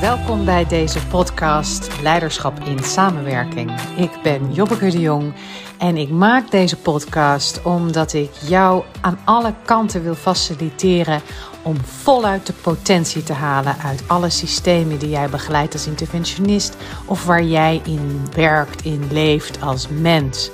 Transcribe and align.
Welkom 0.00 0.44
bij 0.44 0.66
deze 0.66 1.06
podcast 1.06 2.02
Leiderschap 2.02 2.60
in 2.60 2.78
Samenwerking. 2.78 3.80
Ik 3.96 4.10
ben 4.22 4.52
Jobbeke 4.52 4.90
de 4.90 5.00
Jong 5.00 5.32
en 5.78 5.96
ik 5.96 6.10
maak 6.10 6.50
deze 6.50 6.76
podcast 6.76 7.62
omdat 7.62 8.12
ik 8.12 8.30
jou 8.32 8.84
aan 9.00 9.18
alle 9.24 9.54
kanten 9.64 10.02
wil 10.02 10.14
faciliteren 10.14 11.20
om 11.62 11.76
voluit 11.76 12.46
de 12.46 12.52
potentie 12.52 13.22
te 13.22 13.32
halen 13.32 13.76
uit 13.76 14.02
alle 14.06 14.30
systemen 14.30 14.98
die 14.98 15.10
jij 15.10 15.28
begeleidt 15.28 15.72
als 15.72 15.86
interventionist 15.86 16.76
of 17.06 17.24
waar 17.24 17.44
jij 17.44 17.80
in 17.84 18.20
werkt, 18.34 18.84
in 18.84 19.08
leeft 19.12 19.62
als 19.62 19.88
mens. 19.88 20.50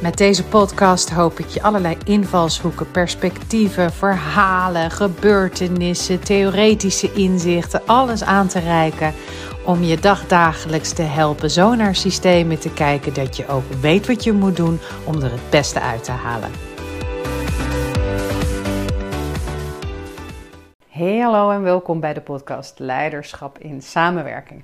Met 0.00 0.16
deze 0.16 0.44
podcast 0.44 1.10
hoop 1.10 1.38
ik 1.38 1.46
je 1.46 1.62
allerlei 1.62 1.96
invalshoeken, 2.04 2.90
perspectieven, 2.90 3.92
verhalen, 3.92 4.90
gebeurtenissen, 4.90 6.20
theoretische 6.20 7.12
inzichten, 7.12 7.86
alles 7.86 8.22
aan 8.22 8.48
te 8.48 8.58
reiken 8.58 9.12
om 9.64 9.82
je 9.82 9.96
dagdagelijks 9.96 10.92
te 10.92 11.02
helpen 11.02 11.50
zo 11.50 11.74
naar 11.74 11.94
systemen 11.94 12.60
te 12.60 12.72
kijken 12.72 13.14
dat 13.14 13.36
je 13.36 13.48
ook 13.48 13.72
weet 13.80 14.06
wat 14.06 14.24
je 14.24 14.32
moet 14.32 14.56
doen 14.56 14.78
om 15.06 15.22
er 15.22 15.30
het 15.30 15.50
beste 15.50 15.80
uit 15.80 16.04
te 16.04 16.10
halen. 16.10 16.50
Hey 20.88 21.18
hallo 21.18 21.50
en 21.50 21.62
welkom 21.62 22.00
bij 22.00 22.14
de 22.14 22.20
podcast 22.20 22.78
Leiderschap 22.78 23.58
in 23.58 23.82
Samenwerking. 23.82 24.62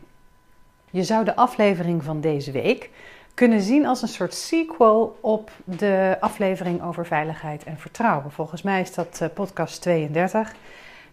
Je 0.90 1.02
zou 1.02 1.24
de 1.24 1.36
aflevering 1.36 2.04
van 2.04 2.20
deze 2.20 2.50
week 2.50 2.90
kunnen 3.36 3.60
zien 3.60 3.86
als 3.86 4.02
een 4.02 4.08
soort 4.08 4.34
sequel 4.34 5.18
op 5.20 5.50
de 5.64 6.16
aflevering 6.20 6.82
over 6.82 7.06
veiligheid 7.06 7.64
en 7.64 7.78
vertrouwen. 7.78 8.30
Volgens 8.30 8.62
mij 8.62 8.80
is 8.80 8.94
dat 8.94 9.18
uh, 9.22 9.28
podcast 9.34 9.82
32. 9.82 10.54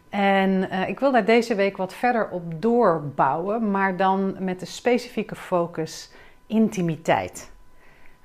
En 0.10 0.50
uh, 0.50 0.88
ik 0.90 1.00
wil 1.00 1.12
daar 1.12 1.26
deze 1.26 1.56
week 1.56 1.78
wat 1.78 1.94
verder 1.94 2.30
op 2.30 2.62
doorbouwen, 2.62 3.72
maar 3.72 3.98
dan 3.98 4.36
met 4.40 4.60
de 4.60 4.66
specifieke 4.66 5.36
focus 5.36 6.12
intimiteit. 6.48 7.52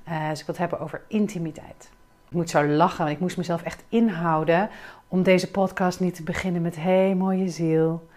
Uh, 0.09 0.29
dus 0.29 0.41
ik 0.41 0.47
wil 0.47 0.55
het 0.55 0.71
hebben 0.71 0.81
over 0.81 1.03
intimiteit. 1.09 1.91
Ik 2.29 2.35
moet 2.35 2.51
zo 2.51 2.67
lachen, 2.67 2.99
want 2.99 3.11
ik 3.11 3.21
moest 3.21 3.37
mezelf 3.37 3.63
echt 3.63 3.85
inhouden 3.89 4.71
om 5.09 5.23
deze 5.23 5.51
podcast 5.51 6.01
niet 6.01 6.15
te 6.15 6.23
beginnen 6.23 6.63
met: 6.63 6.77
Hey, 6.77 7.15
mooie 7.15 7.49
ziel. 7.49 8.09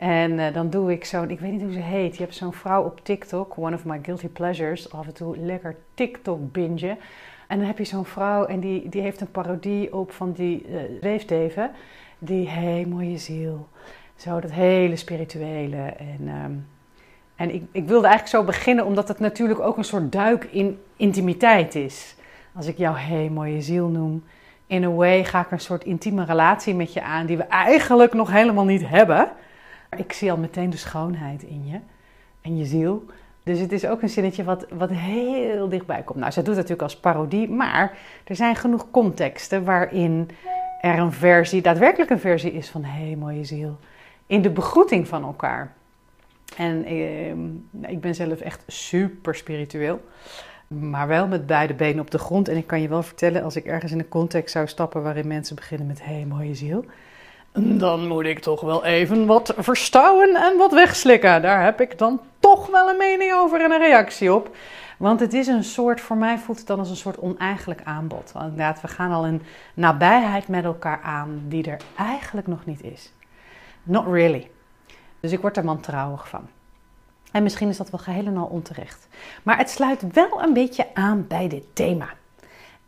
En 0.00 0.30
uh, 0.32 0.52
dan 0.52 0.70
doe 0.70 0.92
ik 0.92 1.04
zo'n, 1.04 1.30
ik 1.30 1.40
weet 1.40 1.52
niet 1.52 1.62
hoe 1.62 1.72
ze 1.72 1.78
heet. 1.78 2.16
Je 2.16 2.22
hebt 2.22 2.34
zo'n 2.34 2.52
vrouw 2.52 2.84
op 2.84 3.04
TikTok, 3.04 3.58
one 3.58 3.74
of 3.74 3.84
my 3.84 4.00
guilty 4.02 4.28
pleasures, 4.28 4.92
af 4.92 5.06
en 5.06 5.14
toe 5.14 5.38
lekker 5.38 5.76
TikTok 5.94 6.52
bingen. 6.52 6.98
En 7.46 7.58
dan 7.58 7.66
heb 7.66 7.78
je 7.78 7.84
zo'n 7.84 8.04
vrouw 8.04 8.44
en 8.44 8.60
die, 8.60 8.88
die 8.88 9.02
heeft 9.02 9.20
een 9.20 9.30
parodie 9.30 9.94
op 9.94 10.12
van 10.12 10.32
die 10.32 10.66
uh, 10.68 10.80
leefdeven. 11.00 11.70
Die, 12.18 12.48
hey, 12.48 12.86
mooie 12.88 13.18
ziel. 13.18 13.68
Zo, 14.16 14.40
dat 14.40 14.50
hele 14.50 14.96
spirituele. 14.96 15.76
En, 15.98 16.28
um, 16.44 16.66
en 17.36 17.54
ik, 17.54 17.62
ik 17.72 17.86
wilde 17.86 18.06
eigenlijk 18.06 18.36
zo 18.36 18.44
beginnen, 18.44 18.84
omdat 18.84 19.08
het 19.08 19.18
natuurlijk 19.18 19.60
ook 19.60 19.76
een 19.76 19.84
soort 19.84 20.12
duik 20.12 20.44
in 20.44 20.78
intimiteit 20.96 21.74
is. 21.74 22.16
Als 22.54 22.66
ik 22.66 22.78
jou, 22.78 22.96
hey, 22.96 23.30
mooie 23.30 23.60
ziel 23.60 23.88
noem. 23.88 24.24
In 24.66 24.84
a 24.84 24.90
way 24.90 25.24
ga 25.24 25.40
ik 25.40 25.50
een 25.50 25.60
soort 25.60 25.84
intieme 25.84 26.24
relatie 26.24 26.74
met 26.74 26.92
je 26.92 27.02
aan, 27.02 27.26
die 27.26 27.36
we 27.36 27.44
eigenlijk 27.44 28.12
nog 28.12 28.30
helemaal 28.30 28.64
niet 28.64 28.88
hebben. 28.88 29.28
Ik 29.96 30.12
zie 30.12 30.30
al 30.30 30.36
meteen 30.36 30.70
de 30.70 30.76
schoonheid 30.76 31.42
in 31.42 31.66
je 31.66 31.78
en 32.40 32.56
je 32.56 32.64
ziel. 32.64 33.04
Dus 33.42 33.58
het 33.58 33.72
is 33.72 33.86
ook 33.86 34.02
een 34.02 34.08
zinnetje 34.08 34.44
wat, 34.44 34.66
wat 34.70 34.90
heel 34.90 35.68
dichtbij 35.68 36.02
komt. 36.02 36.18
Nou, 36.18 36.32
zij 36.32 36.42
doet 36.42 36.56
het 36.56 36.62
natuurlijk 36.68 36.92
als 36.92 37.00
parodie, 37.00 37.48
maar 37.48 37.98
er 38.24 38.36
zijn 38.36 38.56
genoeg 38.56 38.90
contexten 38.90 39.64
waarin 39.64 40.28
er 40.80 40.98
een 40.98 41.12
versie, 41.12 41.62
daadwerkelijk 41.62 42.10
een 42.10 42.20
versie 42.20 42.52
is 42.52 42.68
van 42.68 42.84
hé, 42.84 43.06
hey, 43.06 43.16
mooie 43.16 43.44
ziel. 43.44 43.78
In 44.26 44.42
de 44.42 44.50
begroeting 44.50 45.08
van 45.08 45.24
elkaar. 45.24 45.72
En 46.56 46.84
eh, 46.84 47.90
ik 47.90 48.00
ben 48.00 48.14
zelf 48.14 48.40
echt 48.40 48.62
super 48.66 49.34
spiritueel. 49.34 50.00
Maar 50.66 51.06
wel 51.06 51.28
met 51.28 51.46
beide 51.46 51.74
benen 51.74 52.00
op 52.00 52.10
de 52.10 52.18
grond. 52.18 52.48
En 52.48 52.56
ik 52.56 52.66
kan 52.66 52.80
je 52.82 52.88
wel 52.88 53.02
vertellen, 53.02 53.42
als 53.42 53.56
ik 53.56 53.64
ergens 53.64 53.92
in 53.92 53.98
een 53.98 54.08
context 54.08 54.52
zou 54.52 54.66
stappen 54.66 55.02
waarin 55.02 55.26
mensen 55.26 55.56
beginnen 55.56 55.86
met 55.86 56.04
hé, 56.04 56.14
hey, 56.14 56.26
mooie 56.26 56.54
ziel 56.54 56.84
dan 57.52 58.06
moet 58.06 58.24
ik 58.24 58.38
toch 58.38 58.60
wel 58.60 58.84
even 58.84 59.26
wat 59.26 59.54
verstouwen 59.56 60.34
en 60.34 60.56
wat 60.56 60.72
wegslikken. 60.72 61.42
Daar 61.42 61.64
heb 61.64 61.80
ik 61.80 61.98
dan 61.98 62.20
toch 62.38 62.66
wel 62.66 62.88
een 62.88 62.96
mening 62.96 63.32
over 63.32 63.60
en 63.60 63.70
een 63.70 63.78
reactie 63.78 64.34
op. 64.34 64.56
Want 64.98 65.20
het 65.20 65.34
is 65.34 65.46
een 65.46 65.64
soort, 65.64 66.00
voor 66.00 66.16
mij 66.16 66.38
voelt 66.38 66.58
het 66.58 66.66
dan 66.66 66.78
als 66.78 66.90
een 66.90 66.96
soort 66.96 67.18
oneigenlijk 67.18 67.80
aanbod. 67.84 68.32
Inderdaad, 68.34 68.80
we 68.80 68.88
gaan 68.88 69.12
al 69.12 69.26
een 69.26 69.42
nabijheid 69.74 70.48
met 70.48 70.64
elkaar 70.64 71.00
aan 71.02 71.42
die 71.48 71.70
er 71.70 71.80
eigenlijk 71.96 72.46
nog 72.46 72.66
niet 72.66 72.82
is. 72.82 73.12
Not 73.82 74.06
really. 74.06 74.50
Dus 75.20 75.32
ik 75.32 75.40
word 75.40 75.56
er 75.56 75.64
wantrouwig 75.64 76.28
van. 76.28 76.48
En 77.32 77.42
misschien 77.42 77.68
is 77.68 77.76
dat 77.76 77.90
wel 77.90 78.00
geheel 78.00 78.26
en 78.26 78.36
al 78.36 78.46
onterecht. 78.46 79.08
Maar 79.42 79.58
het 79.58 79.70
sluit 79.70 80.12
wel 80.12 80.42
een 80.42 80.52
beetje 80.52 80.86
aan 80.94 81.26
bij 81.28 81.48
dit 81.48 81.64
thema. 81.72 82.08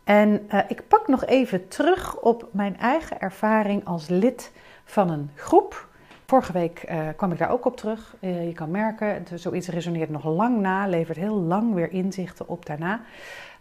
En 0.03 0.47
uh, 0.53 0.59
ik 0.67 0.87
pak 0.87 1.07
nog 1.07 1.25
even 1.25 1.67
terug 1.67 2.15
op 2.15 2.47
mijn 2.51 2.77
eigen 2.77 3.19
ervaring 3.19 3.85
als 3.85 4.07
lid 4.07 4.51
van 4.85 5.09
een 5.09 5.29
groep. 5.35 5.87
Vorige 6.25 6.51
week 6.51 6.85
uh, 6.89 7.07
kwam 7.15 7.31
ik 7.31 7.37
daar 7.37 7.51
ook 7.51 7.65
op 7.65 7.77
terug. 7.77 8.15
Uh, 8.19 8.47
je 8.47 8.53
kan 8.53 8.71
merken, 8.71 9.25
zoiets 9.35 9.67
resoneert 9.67 10.09
nog 10.09 10.25
lang 10.25 10.59
na, 10.59 10.87
levert 10.87 11.17
heel 11.17 11.35
lang 11.35 11.73
weer 11.73 11.91
inzichten 11.91 12.47
op 12.47 12.65
daarna. 12.65 13.01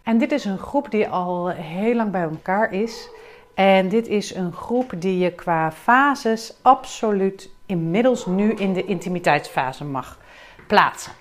En 0.02 0.18
dit 0.18 0.32
is 0.32 0.44
een 0.44 0.58
groep 0.58 0.90
die 0.90 1.08
al 1.08 1.48
heel 1.48 1.94
lang 1.94 2.10
bij 2.10 2.22
elkaar 2.22 2.72
is. 2.72 3.08
En 3.54 3.88
dit 3.88 4.08
is 4.08 4.34
een 4.34 4.52
groep 4.52 4.92
die 4.96 5.18
je 5.18 5.32
qua 5.32 5.72
fases 5.72 6.58
absoluut 6.62 7.50
inmiddels 7.66 8.26
nu 8.26 8.52
in 8.52 8.72
de 8.72 8.84
intimiteitsfase 8.84 9.84
mag 9.84 10.18
plaatsen. 10.66 11.12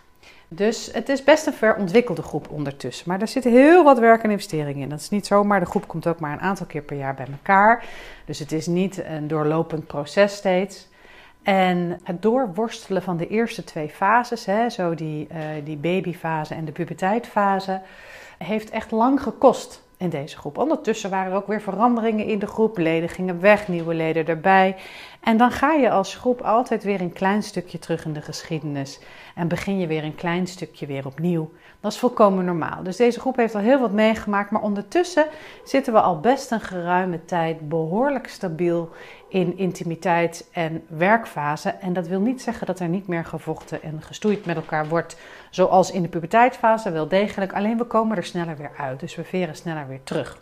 Dus 0.53 0.89
het 0.93 1.09
is 1.09 1.23
best 1.23 1.45
een 1.45 1.53
verontwikkelde 1.53 2.21
groep 2.21 2.49
ondertussen. 2.49 3.09
Maar 3.09 3.21
er 3.21 3.27
zit 3.27 3.43
heel 3.43 3.83
wat 3.83 3.99
werk 3.99 4.23
en 4.23 4.31
investering 4.31 4.81
in. 4.81 4.89
Dat 4.89 4.99
is 4.99 5.09
niet 5.09 5.25
zomaar. 5.25 5.59
De 5.59 5.65
groep 5.65 5.87
komt 5.87 6.07
ook 6.07 6.19
maar 6.19 6.31
een 6.31 6.39
aantal 6.39 6.65
keer 6.65 6.81
per 6.81 6.97
jaar 6.97 7.15
bij 7.15 7.27
elkaar. 7.31 7.85
Dus 8.25 8.39
het 8.39 8.51
is 8.51 8.67
niet 8.67 9.03
een 9.05 9.27
doorlopend 9.27 9.87
proces 9.87 10.35
steeds. 10.35 10.87
En 11.43 11.99
het 12.03 12.21
doorworstelen 12.21 13.01
van 13.01 13.17
de 13.17 13.27
eerste 13.27 13.63
twee 13.63 13.89
fases, 13.89 14.45
hè, 14.45 14.69
zo 14.69 14.95
die, 14.95 15.27
uh, 15.31 15.37
die 15.63 15.77
babyfase 15.77 16.53
en 16.53 16.65
de 16.65 16.71
puberteitfase, 16.71 17.81
heeft 18.37 18.69
echt 18.69 18.91
lang 18.91 19.21
gekost 19.21 19.83
in 20.01 20.09
deze 20.09 20.37
groep. 20.37 20.57
Ondertussen 20.57 21.09
waren 21.09 21.31
er 21.31 21.37
ook 21.37 21.47
weer 21.47 21.61
veranderingen 21.61 22.25
in 22.25 22.39
de 22.39 22.47
groep. 22.47 22.77
Leden 22.77 23.09
gingen 23.09 23.41
weg, 23.41 23.67
nieuwe 23.67 23.93
leden 23.93 24.27
erbij. 24.27 24.75
En 25.21 25.37
dan 25.37 25.51
ga 25.51 25.71
je 25.71 25.89
als 25.89 26.15
groep 26.15 26.41
altijd 26.41 26.83
weer 26.83 27.01
een 27.01 27.13
klein 27.13 27.43
stukje 27.43 27.79
terug 27.79 28.05
in 28.05 28.13
de 28.13 28.21
geschiedenis. 28.21 28.99
En 29.35 29.47
begin 29.47 29.79
je 29.79 29.87
weer 29.87 30.03
een 30.03 30.15
klein 30.15 30.47
stukje 30.47 30.85
weer 30.85 31.05
opnieuw. 31.05 31.51
Dat 31.79 31.91
is 31.91 31.97
volkomen 31.97 32.45
normaal. 32.45 32.83
Dus 32.83 32.95
deze 32.95 33.19
groep 33.19 33.35
heeft 33.35 33.55
al 33.55 33.61
heel 33.61 33.79
wat 33.79 33.91
meegemaakt. 33.91 34.51
Maar 34.51 34.61
ondertussen 34.61 35.25
zitten 35.63 35.93
we 35.93 36.01
al 36.01 36.19
best 36.19 36.51
een 36.51 36.61
geruime 36.61 37.25
tijd 37.25 37.69
behoorlijk 37.69 38.27
stabiel 38.27 38.89
in 39.31 39.57
intimiteit 39.57 40.49
en 40.51 40.83
werkfase. 40.87 41.69
En 41.69 41.93
dat 41.93 42.07
wil 42.07 42.19
niet 42.19 42.41
zeggen 42.41 42.67
dat 42.67 42.79
er 42.79 42.87
niet 42.87 43.07
meer 43.07 43.25
gevochten 43.25 43.83
en 43.83 44.01
gestoeid 44.01 44.45
met 44.45 44.55
elkaar 44.55 44.87
wordt. 44.87 45.17
Zoals 45.49 45.91
in 45.91 46.01
de 46.01 46.07
puberteitsfase 46.07 46.91
wel 46.91 47.07
degelijk. 47.07 47.53
Alleen 47.53 47.77
we 47.77 47.83
komen 47.83 48.17
er 48.17 48.23
sneller 48.23 48.57
weer 48.57 48.71
uit. 48.77 48.99
Dus 48.99 49.15
we 49.15 49.23
veren 49.23 49.55
sneller 49.55 49.87
weer 49.87 50.03
terug. 50.03 50.41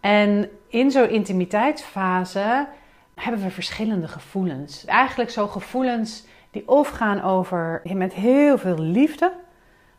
En 0.00 0.50
in 0.68 0.90
zo'n 0.90 1.08
intimiteitsfase 1.08 2.66
hebben 3.14 3.42
we 3.42 3.50
verschillende 3.50 4.08
gevoelens. 4.08 4.84
Eigenlijk 4.84 5.30
zo 5.30 5.46
gevoelens 5.46 6.26
die 6.50 6.62
overgaan 6.66 7.22
over 7.22 7.82
met 7.84 8.12
heel 8.12 8.58
veel 8.58 8.78
liefde. 8.78 9.32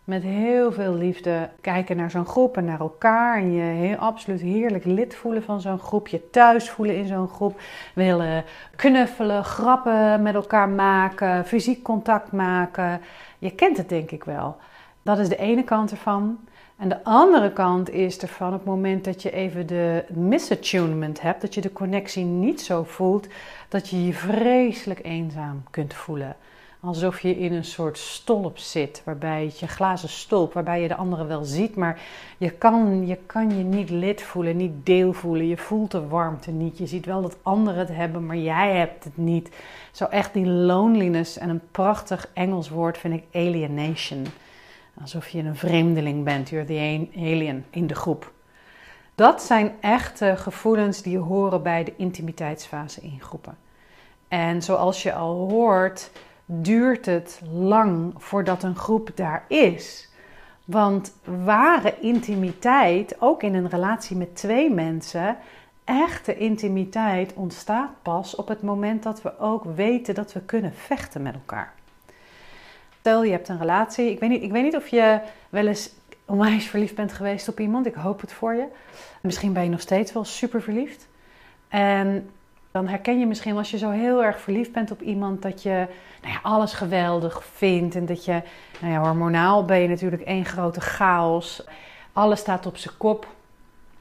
Met 0.09 0.23
heel 0.23 0.71
veel 0.71 0.93
liefde 0.93 1.49
kijken 1.61 1.97
naar 1.97 2.11
zo'n 2.11 2.25
groep 2.25 2.57
en 2.57 2.65
naar 2.65 2.79
elkaar. 2.79 3.37
En 3.37 3.51
je 3.51 3.61
heel 3.61 3.95
absoluut 3.95 4.41
heerlijk 4.41 4.85
lid 4.85 5.15
voelen 5.15 5.43
van 5.43 5.61
zo'n 5.61 5.79
groep. 5.79 6.07
Je 6.07 6.29
thuis 6.29 6.69
voelen 6.69 6.95
in 6.95 7.07
zo'n 7.07 7.27
groep. 7.27 7.61
Willen 7.93 8.43
knuffelen, 8.75 9.43
grappen 9.43 10.21
met 10.21 10.35
elkaar 10.35 10.69
maken, 10.69 11.45
fysiek 11.45 11.83
contact 11.83 12.31
maken. 12.31 13.01
Je 13.39 13.51
kent 13.51 13.77
het 13.77 13.89
denk 13.89 14.11
ik 14.11 14.23
wel. 14.23 14.57
Dat 15.01 15.19
is 15.19 15.29
de 15.29 15.37
ene 15.37 15.63
kant 15.63 15.91
ervan. 15.91 16.39
En 16.77 16.89
de 16.89 17.03
andere 17.03 17.53
kant 17.53 17.89
is 17.89 18.17
ervan 18.17 18.53
het 18.53 18.65
moment 18.65 19.05
dat 19.05 19.21
je 19.21 19.31
even 19.31 19.67
de 19.67 20.05
misattunement 20.09 21.21
hebt, 21.21 21.41
dat 21.41 21.53
je 21.53 21.61
de 21.61 21.73
connectie 21.73 22.23
niet 22.23 22.61
zo 22.61 22.83
voelt, 22.83 23.27
dat 23.67 23.89
je 23.89 24.05
je 24.05 24.13
vreselijk 24.13 24.99
eenzaam 25.03 25.63
kunt 25.71 25.93
voelen. 25.93 26.35
Alsof 26.81 27.19
je 27.19 27.37
in 27.37 27.53
een 27.53 27.65
soort 27.65 27.97
stolp 27.97 28.57
zit, 28.57 29.01
waarbij 29.05 29.51
je 29.59 29.67
glazen 29.67 30.09
stolp, 30.09 30.53
waarbij 30.53 30.81
je 30.81 30.87
de 30.87 30.95
anderen 30.95 31.27
wel 31.27 31.43
ziet, 31.43 31.75
maar 31.75 32.01
je 32.37 32.49
kan, 32.49 33.07
je 33.07 33.15
kan 33.25 33.57
je 33.57 33.63
niet 33.63 33.89
lid 33.89 34.21
voelen, 34.21 34.57
niet 34.57 34.85
deel 34.85 35.13
voelen. 35.13 35.47
Je 35.47 35.57
voelt 35.57 35.91
de 35.91 36.07
warmte 36.07 36.51
niet. 36.51 36.77
Je 36.77 36.87
ziet 36.87 37.05
wel 37.05 37.21
dat 37.21 37.37
anderen 37.41 37.79
het 37.79 37.95
hebben, 37.95 38.25
maar 38.25 38.37
jij 38.37 38.75
hebt 38.75 39.03
het 39.03 39.17
niet. 39.17 39.49
Zo 39.91 40.05
echt 40.05 40.33
die 40.33 40.45
loneliness 40.45 41.37
en 41.37 41.49
een 41.49 41.61
prachtig 41.71 42.29
Engels 42.33 42.69
woord 42.69 42.97
vind 42.97 43.13
ik 43.13 43.23
alienation. 43.33 44.25
Alsof 45.01 45.27
je 45.27 45.39
een 45.39 45.55
vreemdeling 45.55 46.23
bent, 46.23 46.49
you're 46.49 46.65
the 46.65 47.07
alien 47.15 47.65
in 47.69 47.87
de 47.87 47.95
groep. 47.95 48.31
Dat 49.15 49.41
zijn 49.41 49.71
echte 49.81 50.33
gevoelens 50.37 51.01
die 51.01 51.17
horen 51.17 51.63
bij 51.63 51.83
de 51.83 51.93
intimiteitsfase 51.97 53.01
in 53.01 53.19
groepen. 53.21 53.57
En 54.27 54.61
zoals 54.61 55.03
je 55.03 55.13
al 55.13 55.49
hoort, 55.49 56.11
duurt 56.51 57.05
het 57.05 57.41
lang 57.51 58.13
voordat 58.17 58.63
een 58.63 58.75
groep 58.75 59.09
daar 59.15 59.43
is. 59.47 60.09
Want 60.65 61.13
ware 61.43 61.99
intimiteit, 61.99 63.15
ook 63.19 63.43
in 63.43 63.53
een 63.53 63.69
relatie 63.69 64.17
met 64.17 64.35
twee 64.35 64.69
mensen, 64.69 65.37
echte 65.83 66.37
intimiteit 66.37 67.33
ontstaat 67.33 67.89
pas 68.01 68.35
op 68.35 68.47
het 68.47 68.61
moment 68.61 69.03
dat 69.03 69.21
we 69.21 69.39
ook 69.39 69.63
weten 69.63 70.15
dat 70.15 70.33
we 70.33 70.41
kunnen 70.41 70.73
vechten 70.73 71.21
met 71.21 71.33
elkaar. 71.33 71.73
Stel 72.99 73.23
je 73.23 73.31
hebt 73.31 73.49
een 73.49 73.59
relatie, 73.59 74.11
ik 74.11 74.19
weet 74.19 74.29
niet, 74.29 74.43
ik 74.43 74.51
weet 74.51 74.63
niet 74.63 74.75
of 74.75 74.87
je 74.87 75.19
wel 75.49 75.67
eens 75.67 75.91
onwijs 76.25 76.67
verliefd 76.67 76.95
bent 76.95 77.13
geweest 77.13 77.47
op 77.47 77.59
iemand, 77.59 77.85
ik 77.85 77.93
hoop 77.93 78.21
het 78.21 78.33
voor 78.33 78.53
je. 78.53 78.65
Misschien 79.21 79.53
ben 79.53 79.63
je 79.63 79.69
nog 79.69 79.81
steeds 79.81 80.13
wel 80.13 80.25
super 80.25 80.61
verliefd. 80.61 81.07
En 81.67 82.29
dan 82.71 82.87
herken 82.87 83.19
je 83.19 83.25
misschien 83.25 83.57
als 83.57 83.71
je 83.71 83.77
zo 83.77 83.89
heel 83.89 84.23
erg 84.23 84.39
verliefd 84.39 84.71
bent 84.71 84.91
op 84.91 85.01
iemand 85.01 85.41
dat 85.41 85.63
je 85.63 85.87
nou 86.21 86.33
ja, 86.33 86.39
alles 86.41 86.73
geweldig 86.73 87.43
vindt. 87.53 87.95
En 87.95 88.05
dat 88.05 88.25
je, 88.25 88.41
nou 88.79 88.93
ja, 88.93 88.99
hormonaal 88.99 89.65
ben 89.65 89.79
je 89.79 89.87
natuurlijk 89.87 90.21
één 90.21 90.45
grote 90.45 90.81
chaos. 90.81 91.63
Alles 92.13 92.39
staat 92.39 92.65
op 92.65 92.77
zijn 92.77 92.97
kop 92.97 93.27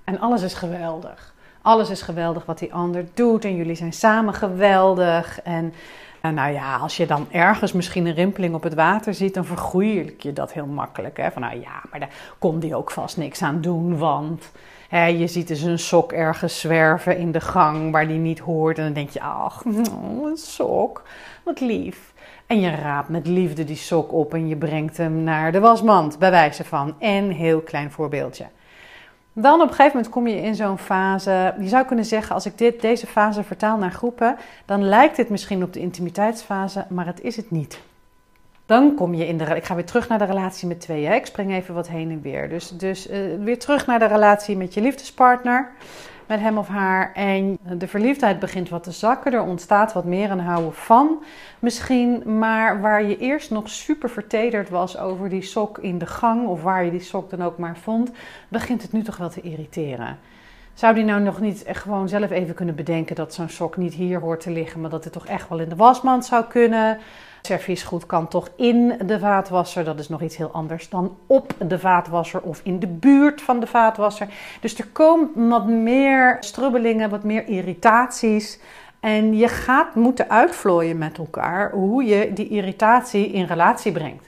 en 0.04 0.20
alles 0.20 0.42
is 0.42 0.54
geweldig. 0.54 1.34
Alles 1.62 1.90
is 1.90 2.02
geweldig 2.02 2.46
wat 2.46 2.58
die 2.58 2.74
ander 2.74 3.04
doet 3.14 3.44
en 3.44 3.56
jullie 3.56 3.74
zijn 3.74 3.92
samen 3.92 4.34
geweldig. 4.34 5.40
En 5.42 5.72
nou 6.20 6.52
ja, 6.52 6.76
als 6.76 6.96
je 6.96 7.06
dan 7.06 7.26
ergens 7.30 7.72
misschien 7.72 8.06
een 8.06 8.14
rimpeling 8.14 8.54
op 8.54 8.62
het 8.62 8.74
water 8.74 9.14
ziet, 9.14 9.34
dan 9.34 9.44
vergroei 9.44 10.16
je 10.18 10.32
dat 10.32 10.52
heel 10.52 10.66
makkelijk. 10.66 11.16
Hè? 11.16 11.30
Van 11.30 11.42
nou 11.42 11.60
ja, 11.60 11.82
maar 11.90 12.00
daar 12.00 12.34
kon 12.38 12.58
die 12.58 12.74
ook 12.74 12.90
vast 12.90 13.16
niks 13.16 13.42
aan 13.42 13.60
doen, 13.60 13.98
want 13.98 14.50
je 14.90 15.26
ziet 15.26 15.48
dus 15.48 15.62
een 15.62 15.78
sok 15.78 16.12
ergens 16.12 16.60
zwerven 16.60 17.18
in 17.18 17.32
de 17.32 17.40
gang 17.40 17.92
waar 17.92 18.08
die 18.08 18.18
niet 18.18 18.38
hoort. 18.38 18.78
En 18.78 18.84
dan 18.84 18.92
denk 18.92 19.10
je, 19.10 19.20
ach, 19.20 19.64
oh, 19.64 20.26
een 20.30 20.36
sok, 20.36 21.02
wat 21.44 21.60
lief. 21.60 22.12
En 22.46 22.60
je 22.60 22.70
raapt 22.70 23.08
met 23.08 23.26
liefde 23.26 23.64
die 23.64 23.76
sok 23.76 24.12
op 24.12 24.34
en 24.34 24.48
je 24.48 24.56
brengt 24.56 24.96
hem 24.96 25.22
naar 25.22 25.52
de 25.52 25.60
wasmand, 25.60 26.18
bij 26.18 26.30
wijze 26.30 26.64
van. 26.64 26.94
En 26.98 27.30
heel 27.30 27.60
klein 27.60 27.90
voorbeeldje. 27.90 28.46
Dan 29.32 29.60
op 29.60 29.68
een 29.68 29.74
gegeven 29.74 29.96
moment 29.96 30.12
kom 30.12 30.26
je 30.26 30.36
in 30.36 30.54
zo'n 30.54 30.78
fase. 30.78 31.54
Je 31.60 31.68
zou 31.68 31.84
kunnen 31.84 32.04
zeggen, 32.04 32.34
als 32.34 32.46
ik 32.46 32.58
dit, 32.58 32.80
deze 32.80 33.06
fase 33.06 33.42
vertaal 33.42 33.78
naar 33.78 33.90
groepen, 33.90 34.36
dan 34.64 34.82
lijkt 34.82 35.16
het 35.16 35.28
misschien 35.28 35.62
op 35.62 35.72
de 35.72 35.80
intimiteitsfase, 35.80 36.86
maar 36.88 37.06
het 37.06 37.20
is 37.20 37.36
het 37.36 37.50
niet. 37.50 37.80
Dan 38.68 38.94
kom 38.94 39.14
je 39.14 39.26
in 39.26 39.38
de. 39.38 39.44
Ik 39.44 39.64
ga 39.64 39.74
weer 39.74 39.84
terug 39.84 40.08
naar 40.08 40.18
de 40.18 40.24
relatie 40.24 40.68
met 40.68 40.80
tweeën. 40.80 41.12
Ik 41.12 41.26
spring 41.26 41.52
even 41.52 41.74
wat 41.74 41.88
heen 41.88 42.10
en 42.10 42.20
weer. 42.20 42.48
Dus, 42.48 42.68
dus 42.68 43.10
uh, 43.10 43.18
weer 43.40 43.58
terug 43.58 43.86
naar 43.86 43.98
de 43.98 44.06
relatie 44.06 44.56
met 44.56 44.74
je 44.74 44.80
liefdespartner. 44.80 45.70
Met 46.26 46.40
hem 46.40 46.58
of 46.58 46.68
haar. 46.68 47.12
En 47.14 47.58
de 47.78 47.88
verliefdheid 47.88 48.38
begint 48.38 48.68
wat 48.68 48.82
te 48.82 48.90
zakken. 48.90 49.32
Er 49.32 49.42
ontstaat 49.42 49.92
wat 49.92 50.04
meer 50.04 50.30
een 50.30 50.40
houden 50.40 50.74
van. 50.74 51.22
Misschien. 51.58 52.38
Maar 52.38 52.80
waar 52.80 53.04
je 53.04 53.18
eerst 53.18 53.50
nog 53.50 53.68
super 53.68 54.10
vertederd 54.10 54.68
was 54.68 54.98
over 54.98 55.28
die 55.28 55.42
sok 55.42 55.78
in 55.78 55.98
de 55.98 56.06
gang. 56.06 56.46
Of 56.46 56.62
waar 56.62 56.84
je 56.84 56.90
die 56.90 57.00
sok 57.00 57.30
dan 57.30 57.42
ook 57.42 57.58
maar 57.58 57.76
vond. 57.76 58.10
Begint 58.48 58.82
het 58.82 58.92
nu 58.92 59.02
toch 59.02 59.16
wel 59.16 59.30
te 59.30 59.40
irriteren. 59.40 60.18
Zou 60.74 60.94
die 60.94 61.04
nou 61.04 61.20
nog 61.20 61.40
niet 61.40 61.64
gewoon 61.66 62.08
zelf 62.08 62.30
even 62.30 62.54
kunnen 62.54 62.74
bedenken 62.74 63.16
dat 63.16 63.34
zo'n 63.34 63.48
sok 63.48 63.76
niet 63.76 63.94
hier 63.94 64.20
hoort 64.20 64.40
te 64.40 64.50
liggen, 64.50 64.80
maar 64.80 64.90
dat 64.90 65.04
het 65.04 65.12
toch 65.12 65.26
echt 65.26 65.48
wel 65.48 65.58
in 65.58 65.68
de 65.68 65.76
wasmand 65.76 66.24
zou 66.24 66.44
kunnen? 66.44 66.98
Serviesgoed 67.42 68.06
kan 68.06 68.28
toch 68.28 68.48
in 68.56 68.98
de 69.06 69.18
vaatwasser. 69.18 69.84
Dat 69.84 69.98
is 69.98 70.08
nog 70.08 70.22
iets 70.22 70.36
heel 70.36 70.50
anders 70.52 70.88
dan 70.88 71.16
op 71.26 71.54
de 71.68 71.78
vaatwasser 71.78 72.40
of 72.40 72.60
in 72.64 72.78
de 72.78 72.86
buurt 72.86 73.42
van 73.42 73.60
de 73.60 73.66
vaatwasser. 73.66 74.28
Dus 74.60 74.78
er 74.78 74.86
komen 74.86 75.48
wat 75.48 75.66
meer 75.66 76.36
strubbelingen, 76.40 77.10
wat 77.10 77.24
meer 77.24 77.48
irritaties. 77.48 78.60
En 79.00 79.36
je 79.36 79.48
gaat 79.48 79.94
moeten 79.94 80.30
uitvlooien 80.30 80.98
met 80.98 81.18
elkaar 81.18 81.70
hoe 81.70 82.04
je 82.04 82.32
die 82.32 82.48
irritatie 82.48 83.32
in 83.32 83.44
relatie 83.44 83.92
brengt. 83.92 84.27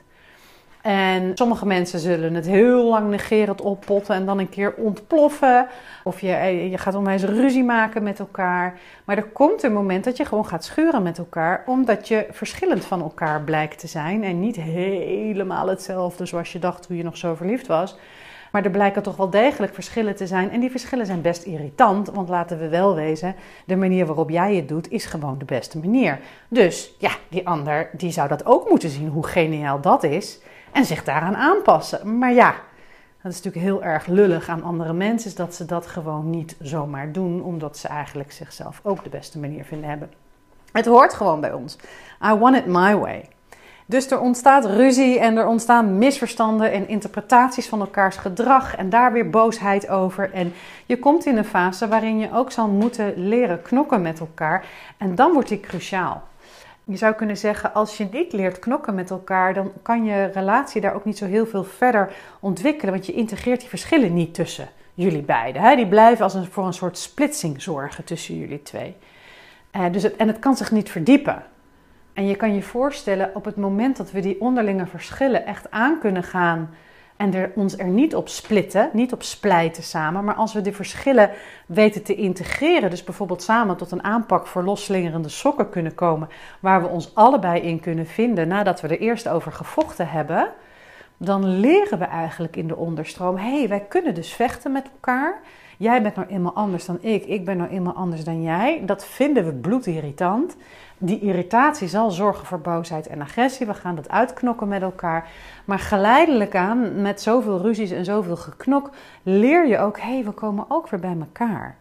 En 0.82 1.30
sommige 1.34 1.66
mensen 1.66 1.98
zullen 1.98 2.34
het 2.34 2.46
heel 2.46 2.84
lang 2.84 3.10
negerend 3.10 3.60
oppotten 3.60 4.14
en 4.14 4.26
dan 4.26 4.38
een 4.38 4.48
keer 4.48 4.74
ontploffen. 4.74 5.66
Of 6.04 6.20
je, 6.20 6.32
eh, 6.32 6.70
je 6.70 6.78
gaat 6.78 6.94
onwijs 6.94 7.22
ruzie 7.22 7.64
maken 7.64 8.02
met 8.02 8.18
elkaar. 8.18 8.78
Maar 9.04 9.16
er 9.16 9.28
komt 9.28 9.62
een 9.62 9.72
moment 9.72 10.04
dat 10.04 10.16
je 10.16 10.24
gewoon 10.24 10.46
gaat 10.46 10.64
schuren 10.64 11.02
met 11.02 11.18
elkaar, 11.18 11.62
omdat 11.66 12.08
je 12.08 12.26
verschillend 12.30 12.84
van 12.84 13.02
elkaar 13.02 13.42
blijkt 13.42 13.78
te 13.78 13.86
zijn. 13.86 14.24
En 14.24 14.40
niet 14.40 14.56
helemaal 14.56 15.68
hetzelfde 15.68 16.26
zoals 16.26 16.52
je 16.52 16.58
dacht 16.58 16.86
toen 16.86 16.96
je 16.96 17.02
nog 17.02 17.16
zo 17.16 17.34
verliefd 17.34 17.66
was. 17.66 17.96
Maar 18.52 18.64
er 18.64 18.70
blijken 18.70 19.02
toch 19.02 19.16
wel 19.16 19.30
degelijk 19.30 19.74
verschillen 19.74 20.16
te 20.16 20.26
zijn. 20.26 20.50
En 20.50 20.60
die 20.60 20.70
verschillen 20.70 21.06
zijn 21.06 21.20
best 21.20 21.42
irritant. 21.42 22.10
Want 22.10 22.28
laten 22.28 22.58
we 22.58 22.68
wel 22.68 22.94
wezen, 22.94 23.34
de 23.66 23.76
manier 23.76 24.06
waarop 24.06 24.30
jij 24.30 24.54
het 24.54 24.68
doet 24.68 24.90
is 24.90 25.04
gewoon 25.04 25.38
de 25.38 25.44
beste 25.44 25.78
manier. 25.78 26.18
Dus 26.48 26.94
ja, 26.98 27.10
die 27.28 27.46
ander 27.46 27.90
die 27.92 28.10
zou 28.10 28.28
dat 28.28 28.46
ook 28.46 28.68
moeten 28.68 28.90
zien 28.90 29.08
hoe 29.08 29.26
geniaal 29.26 29.80
dat 29.80 30.02
is 30.02 30.40
en 30.72 30.84
zich 30.84 31.04
daaraan 31.04 31.36
aanpassen. 31.36 32.18
Maar 32.18 32.32
ja, 32.32 32.54
dat 33.22 33.32
is 33.32 33.42
natuurlijk 33.42 33.64
heel 33.64 33.82
erg 33.82 34.06
lullig 34.06 34.48
aan 34.48 34.62
andere 34.62 34.92
mensen, 34.92 35.30
is 35.30 35.36
dat 35.36 35.54
ze 35.54 35.64
dat 35.64 35.86
gewoon 35.86 36.30
niet 36.30 36.56
zomaar 36.60 37.12
doen, 37.12 37.42
omdat 37.42 37.78
ze 37.78 37.88
eigenlijk 37.88 38.32
zichzelf 38.32 38.80
ook 38.82 39.04
de 39.04 39.10
beste 39.10 39.38
manier 39.38 39.64
vinden 39.64 39.88
hebben. 39.88 40.10
Het 40.72 40.86
hoort 40.86 41.14
gewoon 41.14 41.40
bij 41.40 41.52
ons. 41.52 41.76
I 42.26 42.34
want 42.34 42.56
it 42.56 42.66
my 42.66 42.96
way. 42.96 43.28
Dus 43.86 44.10
er 44.10 44.20
ontstaat 44.20 44.64
ruzie 44.64 45.18
en 45.18 45.36
er 45.36 45.46
ontstaan 45.46 45.98
misverstanden 45.98 46.72
en 46.72 46.88
interpretaties 46.88 47.68
van 47.68 47.80
elkaars 47.80 48.16
gedrag 48.16 48.76
en 48.76 48.88
daar 48.88 49.12
weer 49.12 49.30
boosheid 49.30 49.88
over. 49.88 50.32
En 50.32 50.52
je 50.86 50.98
komt 50.98 51.26
in 51.26 51.36
een 51.36 51.44
fase 51.44 51.88
waarin 51.88 52.18
je 52.18 52.32
ook 52.32 52.52
zal 52.52 52.68
moeten 52.68 53.12
leren 53.16 53.62
knokken 53.62 54.02
met 54.02 54.20
elkaar 54.20 54.64
en 54.98 55.14
dan 55.14 55.32
wordt 55.32 55.48
die 55.48 55.60
cruciaal 55.60 56.22
je 56.90 56.96
zou 56.96 57.14
kunnen 57.14 57.36
zeggen, 57.36 57.74
als 57.74 57.96
je 57.96 58.08
niet 58.12 58.32
leert 58.32 58.58
knokken 58.58 58.94
met 58.94 59.10
elkaar, 59.10 59.54
dan 59.54 59.72
kan 59.82 60.04
je 60.04 60.24
relatie 60.24 60.80
daar 60.80 60.94
ook 60.94 61.04
niet 61.04 61.18
zo 61.18 61.26
heel 61.26 61.46
veel 61.46 61.64
verder 61.64 62.12
ontwikkelen, 62.40 62.94
want 62.94 63.06
je 63.06 63.12
integreert 63.12 63.60
die 63.60 63.68
verschillen 63.68 64.14
niet 64.14 64.34
tussen 64.34 64.68
jullie 64.94 65.22
beiden. 65.22 65.76
Die 65.76 65.88
blijven 65.88 66.24
als 66.24 66.34
een, 66.34 66.46
voor 66.46 66.66
een 66.66 66.72
soort 66.72 66.98
splitsing 66.98 67.62
zorgen 67.62 68.04
tussen 68.04 68.38
jullie 68.38 68.62
twee. 68.62 68.96
Uh, 69.76 69.84
dus 69.92 70.16
en 70.16 70.26
het 70.26 70.38
kan 70.38 70.56
zich 70.56 70.70
niet 70.70 70.90
verdiepen. 70.90 71.44
En 72.12 72.26
je 72.26 72.36
kan 72.36 72.54
je 72.54 72.62
voorstellen, 72.62 73.30
op 73.34 73.44
het 73.44 73.56
moment 73.56 73.96
dat 73.96 74.10
we 74.10 74.20
die 74.20 74.40
onderlinge 74.40 74.86
verschillen 74.86 75.46
echt 75.46 75.70
aan 75.70 75.98
kunnen 75.98 76.22
gaan 76.22 76.70
en 77.20 77.34
er, 77.34 77.52
ons 77.54 77.78
er 77.78 77.88
niet 77.88 78.14
op 78.14 78.28
splitten, 78.28 78.90
niet 78.92 79.12
op 79.12 79.22
splijten 79.22 79.82
samen, 79.82 80.24
maar 80.24 80.34
als 80.34 80.52
we 80.52 80.60
de 80.60 80.72
verschillen 80.72 81.30
weten 81.66 82.02
te 82.02 82.14
integreren, 82.14 82.90
dus 82.90 83.04
bijvoorbeeld 83.04 83.42
samen 83.42 83.76
tot 83.76 83.90
een 83.90 84.04
aanpak 84.04 84.46
voor 84.46 84.62
losslingerende 84.62 85.28
sokken 85.28 85.70
kunnen 85.70 85.94
komen, 85.94 86.28
waar 86.60 86.82
we 86.82 86.88
ons 86.88 87.14
allebei 87.14 87.60
in 87.60 87.80
kunnen 87.80 88.06
vinden 88.06 88.48
nadat 88.48 88.80
we 88.80 88.88
er 88.88 89.00
eerst 89.00 89.28
over 89.28 89.52
gevochten 89.52 90.08
hebben, 90.08 90.48
dan 91.16 91.60
leren 91.60 91.98
we 91.98 92.04
eigenlijk 92.04 92.56
in 92.56 92.68
de 92.68 92.76
onderstroom: 92.76 93.36
hé, 93.36 93.58
hey, 93.58 93.68
wij 93.68 93.84
kunnen 93.88 94.14
dus 94.14 94.32
vechten 94.32 94.72
met 94.72 94.88
elkaar. 94.92 95.40
Jij 95.80 96.02
bent 96.02 96.14
nou 96.14 96.28
eenmaal 96.28 96.54
anders 96.54 96.84
dan 96.84 96.98
ik, 97.00 97.24
ik 97.24 97.44
ben 97.44 97.56
nou 97.56 97.70
eenmaal 97.70 97.94
anders 97.94 98.24
dan 98.24 98.42
jij. 98.42 98.82
Dat 98.86 99.04
vinden 99.06 99.44
we 99.44 99.52
bloedirritant. 99.52 100.56
Die 100.98 101.20
irritatie 101.20 101.88
zal 101.88 102.10
zorgen 102.10 102.46
voor 102.46 102.60
boosheid 102.60 103.06
en 103.06 103.20
agressie. 103.20 103.66
We 103.66 103.74
gaan 103.74 103.94
dat 103.94 104.08
uitknokken 104.08 104.68
met 104.68 104.82
elkaar. 104.82 105.28
Maar 105.64 105.78
geleidelijk 105.78 106.56
aan, 106.56 107.02
met 107.02 107.20
zoveel 107.20 107.60
ruzies 107.60 107.90
en 107.90 108.04
zoveel 108.04 108.36
geknok, 108.36 108.90
leer 109.22 109.66
je 109.66 109.78
ook: 109.78 109.98
hé, 110.00 110.12
hey, 110.12 110.24
we 110.24 110.30
komen 110.30 110.64
ook 110.68 110.88
weer 110.88 111.00
bij 111.00 111.16
elkaar. 111.20 111.76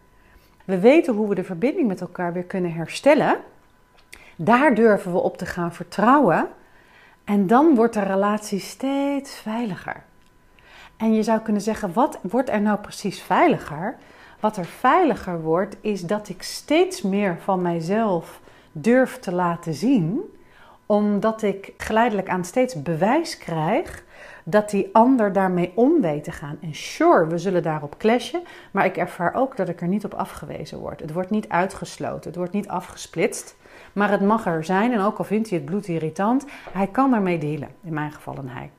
We 0.64 0.78
weten 0.78 1.14
hoe 1.14 1.28
we 1.28 1.34
de 1.34 1.44
verbinding 1.44 1.88
met 1.88 2.00
elkaar 2.00 2.32
weer 2.32 2.44
kunnen 2.44 2.72
herstellen. 2.72 3.36
Daar 4.36 4.74
durven 4.74 5.12
we 5.12 5.18
op 5.18 5.36
te 5.36 5.46
gaan 5.46 5.72
vertrouwen. 5.72 6.48
En 7.24 7.46
dan 7.46 7.74
wordt 7.74 7.94
de 7.94 8.02
relatie 8.02 8.60
steeds 8.60 9.34
veiliger. 9.34 10.02
En 11.00 11.14
je 11.14 11.22
zou 11.22 11.40
kunnen 11.40 11.62
zeggen: 11.62 11.92
wat 11.92 12.18
wordt 12.22 12.48
er 12.48 12.60
nou 12.60 12.78
precies 12.78 13.22
veiliger? 13.22 13.96
Wat 14.40 14.56
er 14.56 14.64
veiliger 14.64 15.42
wordt, 15.42 15.76
is 15.80 16.02
dat 16.02 16.28
ik 16.28 16.42
steeds 16.42 17.02
meer 17.02 17.38
van 17.42 17.62
mijzelf 17.62 18.40
durf 18.72 19.18
te 19.18 19.32
laten 19.32 19.74
zien, 19.74 20.20
omdat 20.86 21.42
ik 21.42 21.72
geleidelijk 21.76 22.28
aan 22.28 22.44
steeds 22.44 22.82
bewijs 22.82 23.38
krijg 23.38 24.04
dat 24.44 24.70
die 24.70 24.88
ander 24.92 25.32
daarmee 25.32 25.72
om 25.74 26.00
weet 26.00 26.24
te 26.24 26.32
gaan. 26.32 26.58
En 26.60 26.74
sure, 26.74 27.26
we 27.26 27.38
zullen 27.38 27.62
daarop 27.62 27.98
clashen, 27.98 28.42
maar 28.70 28.84
ik 28.84 28.96
ervaar 28.96 29.34
ook 29.34 29.56
dat 29.56 29.68
ik 29.68 29.80
er 29.80 29.88
niet 29.88 30.04
op 30.04 30.14
afgewezen 30.14 30.78
word. 30.78 31.00
Het 31.00 31.12
wordt 31.12 31.30
niet 31.30 31.48
uitgesloten, 31.48 32.26
het 32.26 32.36
wordt 32.36 32.52
niet 32.52 32.68
afgesplitst, 32.68 33.56
maar 33.92 34.10
het 34.10 34.20
mag 34.20 34.46
er 34.46 34.64
zijn. 34.64 34.92
En 34.92 35.00
ook 35.00 35.18
al 35.18 35.24
vindt 35.24 35.48
hij 35.48 35.58
het 35.58 35.66
bloed 35.66 35.88
irritant, 35.88 36.44
hij 36.72 36.86
kan 36.86 37.14
ermee 37.14 37.38
dealen, 37.38 37.68
in 37.82 37.94
mijn 37.94 38.12
geval 38.12 38.36
en 38.36 38.48
hij. 38.48 38.70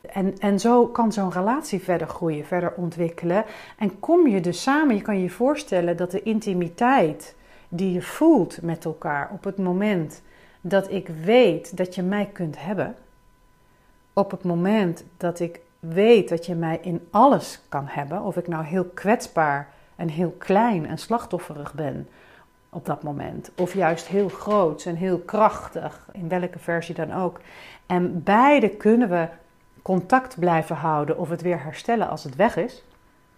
En, 0.00 0.38
en 0.38 0.60
zo 0.60 0.86
kan 0.86 1.12
zo'n 1.12 1.32
relatie 1.32 1.80
verder 1.80 2.08
groeien, 2.08 2.44
verder 2.44 2.72
ontwikkelen. 2.76 3.44
En 3.78 4.00
kom 4.00 4.28
je 4.28 4.40
dus 4.40 4.62
samen, 4.62 4.94
je 4.94 5.02
kan 5.02 5.20
je 5.20 5.30
voorstellen 5.30 5.96
dat 5.96 6.10
de 6.10 6.22
intimiteit 6.22 7.34
die 7.68 7.92
je 7.92 8.02
voelt 8.02 8.62
met 8.62 8.84
elkaar 8.84 9.30
op 9.32 9.44
het 9.44 9.58
moment 9.58 10.22
dat 10.60 10.90
ik 10.90 11.08
weet 11.22 11.76
dat 11.76 11.94
je 11.94 12.02
mij 12.02 12.30
kunt 12.32 12.62
hebben, 12.62 12.96
op 14.12 14.30
het 14.30 14.44
moment 14.44 15.04
dat 15.16 15.40
ik 15.40 15.60
weet 15.78 16.28
dat 16.28 16.46
je 16.46 16.54
mij 16.54 16.78
in 16.82 17.06
alles 17.10 17.60
kan 17.68 17.86
hebben, 17.86 18.22
of 18.22 18.36
ik 18.36 18.48
nou 18.48 18.64
heel 18.64 18.84
kwetsbaar 18.84 19.68
en 19.96 20.08
heel 20.08 20.34
klein 20.38 20.86
en 20.86 20.98
slachtofferig 20.98 21.74
ben, 21.74 22.08
op 22.68 22.86
dat 22.86 23.02
moment. 23.02 23.50
Of 23.56 23.74
juist 23.74 24.06
heel 24.06 24.28
groot 24.28 24.84
en 24.84 24.94
heel 24.94 25.18
krachtig, 25.18 26.08
in 26.12 26.28
welke 26.28 26.58
versie 26.58 26.94
dan 26.94 27.12
ook. 27.12 27.40
En 27.86 28.22
beide 28.22 28.68
kunnen 28.68 29.08
we 29.08 29.28
contact 29.82 30.38
blijven 30.38 30.76
houden 30.76 31.18
of 31.18 31.28
het 31.28 31.42
weer 31.42 31.62
herstellen 31.62 32.08
als 32.08 32.24
het 32.24 32.36
weg 32.36 32.56
is. 32.56 32.82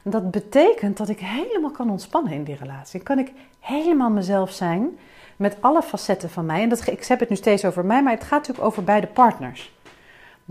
Dat 0.03 0.31
betekent 0.31 0.97
dat 0.97 1.09
ik 1.09 1.21
helemaal 1.21 1.71
kan 1.71 1.91
ontspannen 1.91 2.33
in 2.33 2.45
die 2.45 2.57
relatie. 2.57 3.01
Kan 3.01 3.19
ik 3.19 3.33
helemaal 3.61 4.11
mezelf 4.11 4.51
zijn 4.51 4.99
met 5.37 5.57
alle 5.61 5.83
facetten 5.83 6.31
van 6.31 6.47
mij. 6.47 6.63
En 6.63 6.69
dat, 6.69 6.87
ik 6.87 7.05
heb 7.05 7.21
het 7.21 7.29
nu 7.29 7.37
steeds 7.37 7.65
over 7.65 7.85
mij, 7.85 8.03
maar 8.03 8.13
het 8.13 8.25
gaat 8.25 8.39
natuurlijk 8.39 8.67
over 8.67 8.85
beide 8.85 9.07
partners. 9.07 9.73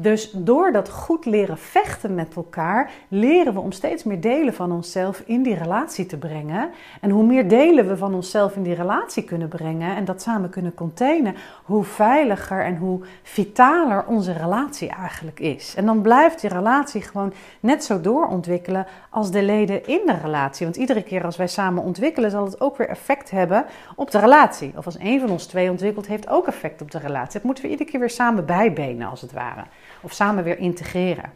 Dus 0.01 0.31
door 0.31 0.72
dat 0.72 0.89
goed 0.89 1.25
leren 1.25 1.58
vechten 1.58 2.15
met 2.15 2.36
elkaar, 2.36 2.91
leren 3.08 3.53
we 3.53 3.60
om 3.60 3.72
steeds 3.72 4.03
meer 4.03 4.22
delen 4.22 4.53
van 4.53 4.72
onszelf 4.72 5.24
in 5.25 5.43
die 5.43 5.55
relatie 5.55 6.05
te 6.05 6.17
brengen. 6.17 6.70
En 7.01 7.10
hoe 7.10 7.24
meer 7.24 7.48
delen 7.48 7.88
we 7.88 7.98
van 7.98 8.13
onszelf 8.13 8.55
in 8.55 8.63
die 8.63 8.74
relatie 8.74 9.24
kunnen 9.24 9.48
brengen 9.48 9.96
en 9.96 10.05
dat 10.05 10.22
samen 10.22 10.50
kunnen 10.50 10.74
containen, 10.74 11.36
hoe 11.63 11.84
veiliger 11.84 12.63
en 12.63 12.77
hoe 12.77 13.00
vitaler 13.24 14.05
onze 14.05 14.31
relatie 14.31 14.89
eigenlijk 14.89 15.39
is. 15.39 15.75
En 15.75 15.86
dan 15.86 16.01
blijft 16.01 16.41
die 16.41 16.50
relatie 16.50 17.01
gewoon 17.01 17.34
net 17.60 17.84
zo 17.84 18.01
doorontwikkelen 18.01 18.88
als 19.10 19.31
de 19.31 19.43
leden 19.43 19.88
in 19.88 20.01
de 20.05 20.17
relatie. 20.22 20.65
Want 20.65 20.77
iedere 20.77 21.03
keer 21.03 21.25
als 21.25 21.38
wij 21.38 21.48
samen 21.48 21.84
ontwikkelen, 21.84 22.31
zal 22.31 22.46
het 22.46 22.62
ook 22.62 22.77
weer 22.77 22.89
effect 22.89 23.31
hebben 23.31 23.65
op 23.96 24.12
de 24.12 24.20
relatie. 24.20 24.74
Of 24.75 24.86
als 24.86 25.00
een 25.00 25.20
van 25.20 25.29
ons 25.29 25.46
twee 25.46 25.70
ontwikkelt, 25.70 26.08
heeft 26.08 26.29
ook 26.29 26.48
effect 26.48 26.81
op 26.81 26.91
de 26.91 27.00
relatie. 27.00 27.34
Dat 27.34 27.43
moeten 27.43 27.63
we 27.63 27.70
iedere 27.70 27.89
keer 27.89 28.00
weer 28.00 28.10
samen 28.10 28.46
bijbenen, 28.46 29.10
als 29.10 29.22
het 29.22 29.31
ware 29.31 29.63
of 30.01 30.13
samen 30.13 30.43
weer 30.43 30.58
integreren. 30.58 31.34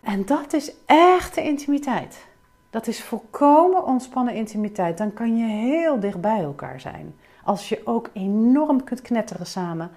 En 0.00 0.24
dat 0.24 0.52
is 0.52 0.72
echte 0.86 1.42
intimiteit. 1.42 2.26
Dat 2.70 2.86
is 2.86 3.02
volkomen 3.02 3.84
ontspannen 3.84 4.34
intimiteit. 4.34 4.98
Dan 4.98 5.12
kan 5.12 5.36
je 5.36 5.44
heel 5.44 6.00
dicht 6.00 6.20
bij 6.20 6.42
elkaar 6.42 6.80
zijn. 6.80 7.14
Als 7.44 7.68
je 7.68 7.80
ook 7.84 8.10
enorm 8.12 8.84
kunt 8.84 9.02
knetteren 9.02 9.46
samen 9.46 9.90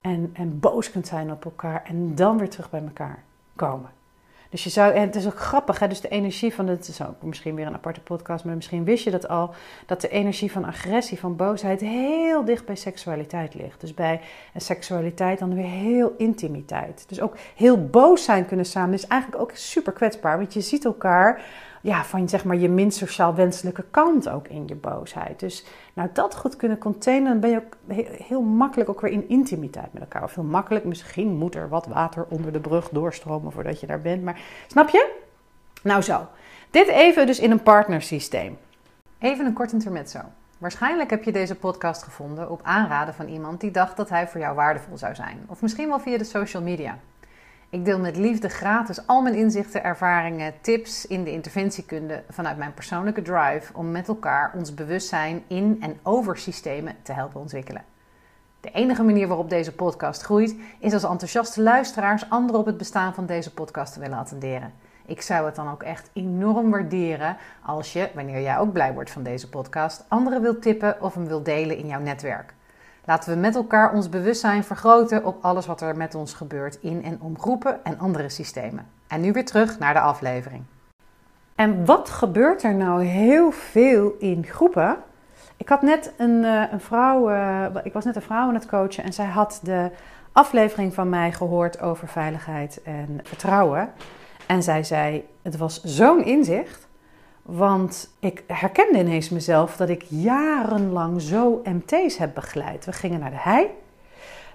en, 0.00 0.30
en 0.32 0.60
boos 0.60 0.90
kunt 0.90 1.06
zijn 1.06 1.32
op 1.32 1.44
elkaar 1.44 1.82
en 1.84 2.14
dan 2.14 2.38
weer 2.38 2.50
terug 2.50 2.70
bij 2.70 2.82
elkaar 2.82 3.22
komen. 3.56 3.90
Dus 4.50 4.64
je 4.64 4.70
zou, 4.70 4.92
en 4.92 5.00
het 5.00 5.14
is 5.14 5.26
ook 5.26 5.38
grappig, 5.38 5.78
hè? 5.78 5.88
dus 5.88 6.00
de 6.00 6.08
energie 6.08 6.54
van, 6.54 6.66
het 6.66 6.88
is 6.88 7.02
ook 7.02 7.22
misschien 7.22 7.54
weer 7.54 7.66
een 7.66 7.74
aparte 7.74 8.00
podcast, 8.00 8.44
maar 8.44 8.54
misschien 8.54 8.84
wist 8.84 9.04
je 9.04 9.10
dat 9.10 9.28
al, 9.28 9.54
dat 9.86 10.00
de 10.00 10.08
energie 10.08 10.52
van 10.52 10.64
agressie, 10.64 11.18
van 11.18 11.36
boosheid 11.36 11.80
heel 11.80 12.44
dicht 12.44 12.66
bij 12.66 12.76
seksualiteit 12.76 13.54
ligt. 13.54 13.80
Dus 13.80 13.94
bij 13.94 14.20
seksualiteit 14.56 15.38
dan 15.38 15.54
weer 15.54 15.64
heel 15.64 16.14
intimiteit. 16.16 17.04
Dus 17.08 17.20
ook 17.20 17.36
heel 17.56 17.86
boos 17.86 18.24
zijn 18.24 18.46
kunnen 18.46 18.66
samen 18.66 18.94
is 18.94 19.06
eigenlijk 19.06 19.42
ook 19.42 19.50
super 19.54 19.92
kwetsbaar, 19.92 20.36
want 20.36 20.54
je 20.54 20.60
ziet 20.60 20.84
elkaar 20.84 21.42
ja, 21.82 22.04
van 22.04 22.28
zeg 22.28 22.44
maar 22.44 22.56
je 22.56 22.68
minst 22.68 22.98
sociaal 22.98 23.34
wenselijke 23.34 23.84
kant 23.90 24.28
ook 24.28 24.48
in 24.48 24.62
je 24.66 24.74
boosheid. 24.74 25.40
Dus 25.40 25.64
nou 25.92 26.08
dat 26.12 26.36
goed 26.36 26.56
kunnen 26.56 26.78
containen, 26.78 27.30
dan 27.30 27.40
ben 27.40 27.50
je 27.50 27.56
ook 27.56 27.96
heel 28.26 28.42
makkelijk 28.42 28.88
ook 28.88 29.00
weer 29.00 29.12
in 29.12 29.28
intimiteit 29.28 29.92
met 29.92 30.02
elkaar. 30.02 30.22
Of 30.22 30.34
heel 30.34 30.44
makkelijk, 30.44 30.84
misschien 30.84 31.36
moet 31.36 31.54
er 31.54 31.68
wat 31.68 31.86
water 31.86 32.26
onder 32.28 32.52
de 32.52 32.60
brug 32.60 32.88
doorstromen 32.88 33.52
voordat 33.52 33.80
je 33.80 33.86
daar 33.86 34.00
bent. 34.00 34.22
Maar 34.22 34.40
snap 34.66 34.88
je? 34.88 35.14
Nou 35.82 36.02
zo, 36.02 36.26
dit 36.70 36.88
even 36.88 37.26
dus 37.26 37.38
in 37.38 37.50
een 37.50 37.62
partnersysteem. 37.62 38.58
Even 39.18 39.46
een 39.46 39.52
kort 39.52 39.72
intermezzo. 39.72 40.20
Waarschijnlijk 40.58 41.10
heb 41.10 41.24
je 41.24 41.32
deze 41.32 41.54
podcast 41.54 42.02
gevonden 42.02 42.50
op 42.50 42.60
aanraden 42.62 43.14
van 43.14 43.28
iemand 43.28 43.60
die 43.60 43.70
dacht 43.70 43.96
dat 43.96 44.08
hij 44.08 44.28
voor 44.28 44.40
jou 44.40 44.54
waardevol 44.54 44.98
zou 44.98 45.14
zijn. 45.14 45.44
Of 45.46 45.62
misschien 45.62 45.88
wel 45.88 46.00
via 46.00 46.18
de 46.18 46.24
social 46.24 46.62
media. 46.62 46.98
Ik 47.70 47.84
deel 47.84 47.98
met 47.98 48.16
liefde 48.16 48.48
gratis 48.48 49.06
al 49.06 49.22
mijn 49.22 49.34
inzichten, 49.34 49.84
ervaringen, 49.84 50.54
tips 50.60 51.06
in 51.06 51.24
de 51.24 51.32
interventiekunde 51.32 52.22
vanuit 52.30 52.56
mijn 52.56 52.74
persoonlijke 52.74 53.22
drive 53.22 53.72
om 53.74 53.90
met 53.90 54.08
elkaar 54.08 54.52
ons 54.54 54.74
bewustzijn 54.74 55.42
in 55.46 55.76
en 55.80 55.98
over 56.02 56.38
systemen 56.38 56.96
te 57.02 57.12
helpen 57.12 57.40
ontwikkelen. 57.40 57.84
De 58.60 58.70
enige 58.70 59.02
manier 59.02 59.28
waarop 59.28 59.50
deze 59.50 59.74
podcast 59.74 60.22
groeit 60.22 60.56
is 60.78 60.92
als 60.92 61.04
enthousiaste 61.04 61.62
luisteraars 61.62 62.30
anderen 62.30 62.60
op 62.60 62.66
het 62.66 62.76
bestaan 62.76 63.14
van 63.14 63.26
deze 63.26 63.54
podcast 63.54 63.92
te 63.92 64.00
willen 64.00 64.18
attenderen. 64.18 64.72
Ik 65.06 65.22
zou 65.22 65.46
het 65.46 65.54
dan 65.54 65.70
ook 65.70 65.82
echt 65.82 66.10
enorm 66.12 66.70
waarderen 66.70 67.36
als 67.62 67.92
je, 67.92 68.10
wanneer 68.14 68.40
jij 68.40 68.58
ook 68.58 68.72
blij 68.72 68.92
wordt 68.92 69.10
van 69.10 69.22
deze 69.22 69.48
podcast, 69.48 70.04
anderen 70.08 70.42
wilt 70.42 70.62
tippen 70.62 71.02
of 71.02 71.14
hem 71.14 71.26
wilt 71.26 71.44
delen 71.44 71.76
in 71.76 71.86
jouw 71.86 72.00
netwerk. 72.00 72.54
Laten 73.08 73.32
we 73.32 73.38
met 73.38 73.54
elkaar 73.54 73.92
ons 73.92 74.08
bewustzijn 74.08 74.64
vergroten 74.64 75.24
op 75.24 75.36
alles 75.40 75.66
wat 75.66 75.80
er 75.80 75.96
met 75.96 76.14
ons 76.14 76.34
gebeurt 76.34 76.78
in 76.80 77.04
en 77.04 77.20
om 77.20 77.38
groepen 77.38 77.84
en 77.84 77.98
andere 77.98 78.28
systemen. 78.28 78.86
En 79.06 79.20
nu 79.20 79.32
weer 79.32 79.44
terug 79.44 79.78
naar 79.78 79.94
de 79.94 80.00
aflevering. 80.00 80.62
En 81.54 81.84
wat 81.84 82.08
gebeurt 82.08 82.62
er 82.62 82.74
nou 82.74 83.04
heel 83.04 83.50
veel 83.50 84.14
in 84.18 84.44
groepen? 84.44 84.96
Ik 85.56 85.68
had 85.68 85.82
net 85.82 86.12
een, 86.16 86.44
eh, 86.44 86.62
een 86.72 86.80
vrouw, 86.80 87.30
uh, 87.30 87.66
ik 87.82 87.92
was 87.92 88.04
net 88.04 88.16
een 88.16 88.22
vrouw 88.22 88.48
aan 88.48 88.54
het 88.54 88.66
coachen 88.66 89.04
en 89.04 89.12
zij 89.12 89.26
had 89.26 89.60
de 89.62 89.90
aflevering 90.32 90.94
van 90.94 91.08
mij 91.08 91.32
gehoord 91.32 91.80
over 91.80 92.08
veiligheid 92.08 92.82
en 92.82 93.20
vertrouwen. 93.22 93.92
En 94.46 94.62
zij 94.62 94.84
zei: 94.84 95.28
Het 95.42 95.56
was 95.56 95.82
zo'n 95.82 96.24
inzicht. 96.24 96.87
Want 97.50 98.10
ik 98.20 98.42
herkende 98.46 98.98
ineens 98.98 99.28
mezelf 99.28 99.76
dat 99.76 99.88
ik 99.88 100.02
jarenlang 100.08 101.20
zo 101.20 101.62
MT's 101.64 102.16
heb 102.16 102.34
begeleid. 102.34 102.84
We 102.84 102.92
gingen 102.92 103.20
naar 103.20 103.30
de 103.30 103.36
hei. 103.38 103.66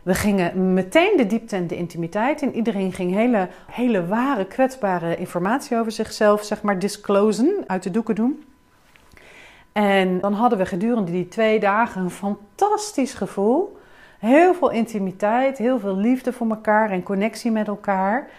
We 0.04 0.14
gingen 0.14 0.74
meteen 0.74 1.18
de 1.18 1.28
diepte 1.28 1.56
en 1.56 1.68
de 1.68 1.76
intimiteit 1.76 2.42
in. 2.42 2.56
Iedereen 2.56 2.92
ging 2.92 3.14
hele, 3.14 3.48
hele 3.72 4.08
ware, 4.08 4.46
kwetsbare 4.46 5.16
informatie 5.16 5.78
over 5.78 5.92
zichzelf, 5.92 6.44
zeg 6.44 6.62
maar, 6.62 6.80
disclosen, 6.80 7.64
uit 7.68 7.84
de 7.84 7.92
doeken 7.92 8.16
doen. 8.16 8.44
En 9.72 10.20
dan 10.20 10.34
hadden 10.34 10.58
we 10.58 10.66
gedurende 10.66 11.12
die 11.12 11.28
twee 11.28 11.60
dagen 11.60 12.02
een 12.02 12.10
fantastisch 12.10 13.14
gevoel. 13.14 13.78
Heel 14.20 14.54
veel 14.54 14.72
intimiteit, 14.72 15.58
heel 15.58 15.80
veel 15.80 15.96
liefde 15.96 16.34
voor 16.34 16.50
elkaar 16.50 16.90
en 16.90 17.04
connectie 17.04 17.52
met 17.52 17.68
elkaar. 17.68 18.30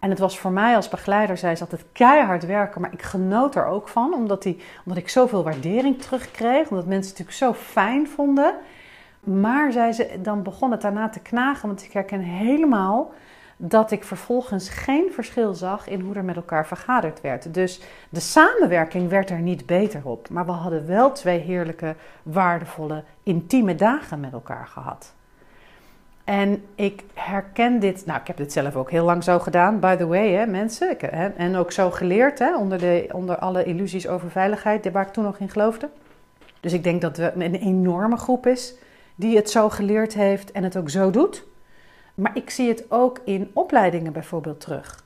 En 0.00 0.10
het 0.10 0.18
was 0.18 0.38
voor 0.38 0.50
mij 0.50 0.76
als 0.76 0.88
begeleider, 0.88 1.36
zij 1.38 1.56
ze 1.56 1.62
altijd 1.62 1.84
keihard 1.92 2.46
werken, 2.46 2.80
maar 2.80 2.92
ik 2.92 3.02
genoot 3.02 3.54
er 3.54 3.66
ook 3.66 3.88
van, 3.88 4.14
omdat, 4.14 4.42
die, 4.42 4.60
omdat 4.84 5.02
ik 5.02 5.08
zoveel 5.08 5.44
waardering 5.44 6.02
terugkreeg, 6.02 6.68
omdat 6.70 6.86
mensen 6.86 7.10
het 7.10 7.18
natuurlijk 7.18 7.36
zo 7.36 7.70
fijn 7.72 8.08
vonden. 8.08 8.54
Maar 9.20 9.72
zei 9.72 9.92
ze, 9.92 10.18
dan 10.22 10.42
begon 10.42 10.70
het 10.70 10.80
daarna 10.80 11.08
te 11.08 11.20
knagen, 11.20 11.68
want 11.68 11.84
ik 11.84 11.92
herken 11.92 12.20
helemaal 12.20 13.12
dat 13.56 13.90
ik 13.90 14.04
vervolgens 14.04 14.68
geen 14.68 15.12
verschil 15.12 15.54
zag 15.54 15.88
in 15.88 16.00
hoe 16.00 16.14
er 16.14 16.24
met 16.24 16.36
elkaar 16.36 16.66
vergaderd 16.66 17.20
werd. 17.20 17.54
Dus 17.54 17.80
de 18.10 18.20
samenwerking 18.20 19.08
werd 19.08 19.30
er 19.30 19.40
niet 19.40 19.66
beter 19.66 20.00
op, 20.04 20.28
maar 20.28 20.46
we 20.46 20.52
hadden 20.52 20.86
wel 20.86 21.12
twee 21.12 21.38
heerlijke, 21.38 21.94
waardevolle, 22.22 23.04
intieme 23.22 23.74
dagen 23.74 24.20
met 24.20 24.32
elkaar 24.32 24.66
gehad. 24.66 25.14
En 26.30 26.64
ik 26.74 27.04
herken 27.14 27.80
dit, 27.80 28.06
nou 28.06 28.20
ik 28.20 28.26
heb 28.26 28.36
dit 28.36 28.52
zelf 28.52 28.76
ook 28.76 28.90
heel 28.90 29.04
lang 29.04 29.24
zo 29.24 29.38
gedaan, 29.38 29.80
by 29.80 29.96
the 29.96 30.06
way, 30.06 30.32
hè, 30.32 30.46
mensen. 30.46 30.96
Hè, 30.98 31.28
en 31.28 31.56
ook 31.56 31.72
zo 31.72 31.90
geleerd, 31.90 32.38
hè, 32.38 32.56
onder, 32.56 32.78
de, 32.78 33.08
onder 33.12 33.36
alle 33.36 33.64
illusies 33.64 34.08
over 34.08 34.30
veiligheid, 34.30 34.90
waar 34.90 35.06
ik 35.06 35.12
toen 35.12 35.24
nog 35.24 35.38
in 35.38 35.48
geloofde. 35.48 35.88
Dus 36.60 36.72
ik 36.72 36.84
denk 36.84 37.00
dat 37.00 37.18
er 37.18 37.32
een 37.42 37.54
enorme 37.54 38.16
groep 38.16 38.46
is 38.46 38.74
die 39.14 39.36
het 39.36 39.50
zo 39.50 39.68
geleerd 39.68 40.14
heeft 40.14 40.52
en 40.52 40.62
het 40.64 40.76
ook 40.76 40.90
zo 40.90 41.10
doet. 41.10 41.46
Maar 42.14 42.36
ik 42.36 42.50
zie 42.50 42.68
het 42.68 42.84
ook 42.88 43.20
in 43.24 43.50
opleidingen 43.52 44.12
bijvoorbeeld 44.12 44.60
terug. 44.60 45.04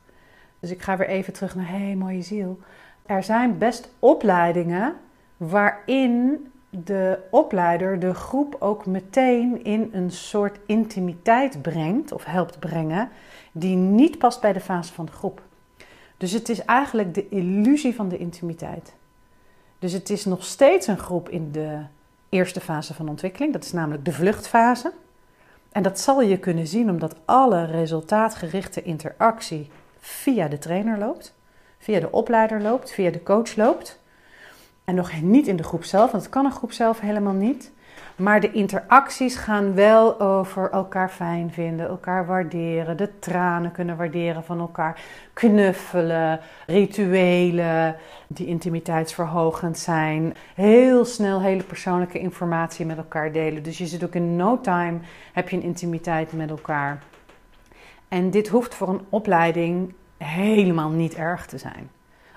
Dus 0.61 0.71
ik 0.71 0.83
ga 0.83 0.97
weer 0.97 1.09
even 1.09 1.33
terug 1.33 1.55
naar, 1.55 1.69
hé, 1.69 1.95
mooie 1.95 2.23
ziel. 2.23 2.59
Er 3.07 3.23
zijn 3.23 3.59
best 3.59 3.95
opleidingen 3.99 4.95
waarin 5.37 6.47
de 6.85 7.19
opleider 7.31 7.99
de 7.99 8.15
groep 8.15 8.57
ook 8.59 8.87
meteen 8.87 9.65
in 9.65 9.91
een 9.93 10.11
soort 10.11 10.59
intimiteit 10.67 11.63
brengt 11.63 12.13
of 12.13 12.25
helpt 12.25 12.59
brengen, 12.59 13.09
die 13.53 13.77
niet 13.77 14.19
past 14.19 14.41
bij 14.41 14.53
de 14.53 14.61
fase 14.61 14.93
van 14.93 15.05
de 15.05 15.13
groep. 15.13 15.43
Dus 16.17 16.33
het 16.33 16.49
is 16.49 16.65
eigenlijk 16.65 17.15
de 17.15 17.29
illusie 17.29 17.95
van 17.95 18.09
de 18.09 18.19
intimiteit. 18.19 18.95
Dus 19.79 19.93
het 19.93 20.11
is 20.11 20.25
nog 20.25 20.45
steeds 20.45 20.87
een 20.87 20.99
groep 20.99 21.29
in 21.29 21.53
de 21.53 21.79
eerste 22.29 22.61
fase 22.61 22.95
van 22.95 23.09
ontwikkeling, 23.09 23.53
dat 23.53 23.65
is 23.65 23.73
namelijk 23.73 24.05
de 24.05 24.13
vluchtfase. 24.13 24.93
En 25.73 25.83
dat 25.83 26.01
zal 26.01 26.23
je 26.23 26.39
kunnen 26.39 26.67
zien 26.67 26.91
omdat 26.91 27.17
alle 27.25 27.65
resultaatgerichte 27.65 28.83
interactie 28.83 29.71
via 29.99 30.49
de 30.49 30.59
trainer 30.59 30.99
loopt, 30.99 31.35
via 31.79 32.01
de 32.01 32.13
opleider 32.13 32.61
loopt, 32.61 32.93
via 32.93 33.11
de 33.11 33.23
coach 33.23 33.57
loopt. 33.57 34.03
En 34.85 34.95
nog 34.95 35.23
niet 35.23 35.47
in 35.47 35.57
de 35.57 35.63
groep 35.63 35.85
zelf, 35.85 36.11
want 36.11 36.23
het 36.23 36.33
kan 36.33 36.45
een 36.45 36.53
groep 36.53 36.73
zelf 36.73 37.01
helemaal 37.01 37.33
niet. 37.33 37.73
Maar 38.17 38.41
de 38.41 38.53
interacties 38.53 39.37
gaan 39.37 39.75
wel 39.75 40.21
over 40.21 40.71
elkaar 40.71 41.11
fijn 41.11 41.53
vinden, 41.53 41.89
elkaar 41.89 42.27
waarderen, 42.27 42.97
de 42.97 43.19
tranen 43.19 43.73
kunnen 43.73 43.97
waarderen 43.97 44.45
van 44.45 44.61
elkaar, 44.61 45.01
knuffelen, 45.33 46.41
rituelen 46.67 47.97
die 48.27 48.47
intimiteitsverhogend 48.47 49.79
zijn, 49.79 50.35
heel 50.55 51.05
snel 51.05 51.41
hele 51.41 51.63
persoonlijke 51.63 52.19
informatie 52.19 52.87
met 52.87 52.97
elkaar 52.97 53.33
delen. 53.33 53.63
Dus 53.63 53.79
je 53.79 53.87
zit 53.87 54.05
ook 54.05 54.15
in 54.15 54.37
no 54.37 54.61
time, 54.61 54.99
heb 55.33 55.49
je 55.49 55.57
een 55.57 55.63
intimiteit 55.63 56.33
met 56.33 56.51
elkaar. 56.51 57.03
En 58.09 58.31
dit 58.31 58.49
hoeft 58.49 58.75
voor 58.75 58.89
een 58.89 59.07
opleiding 59.09 59.95
helemaal 60.17 60.91
niet 60.91 61.15
erg 61.15 61.47
te 61.47 61.59
zijn. 61.59 61.91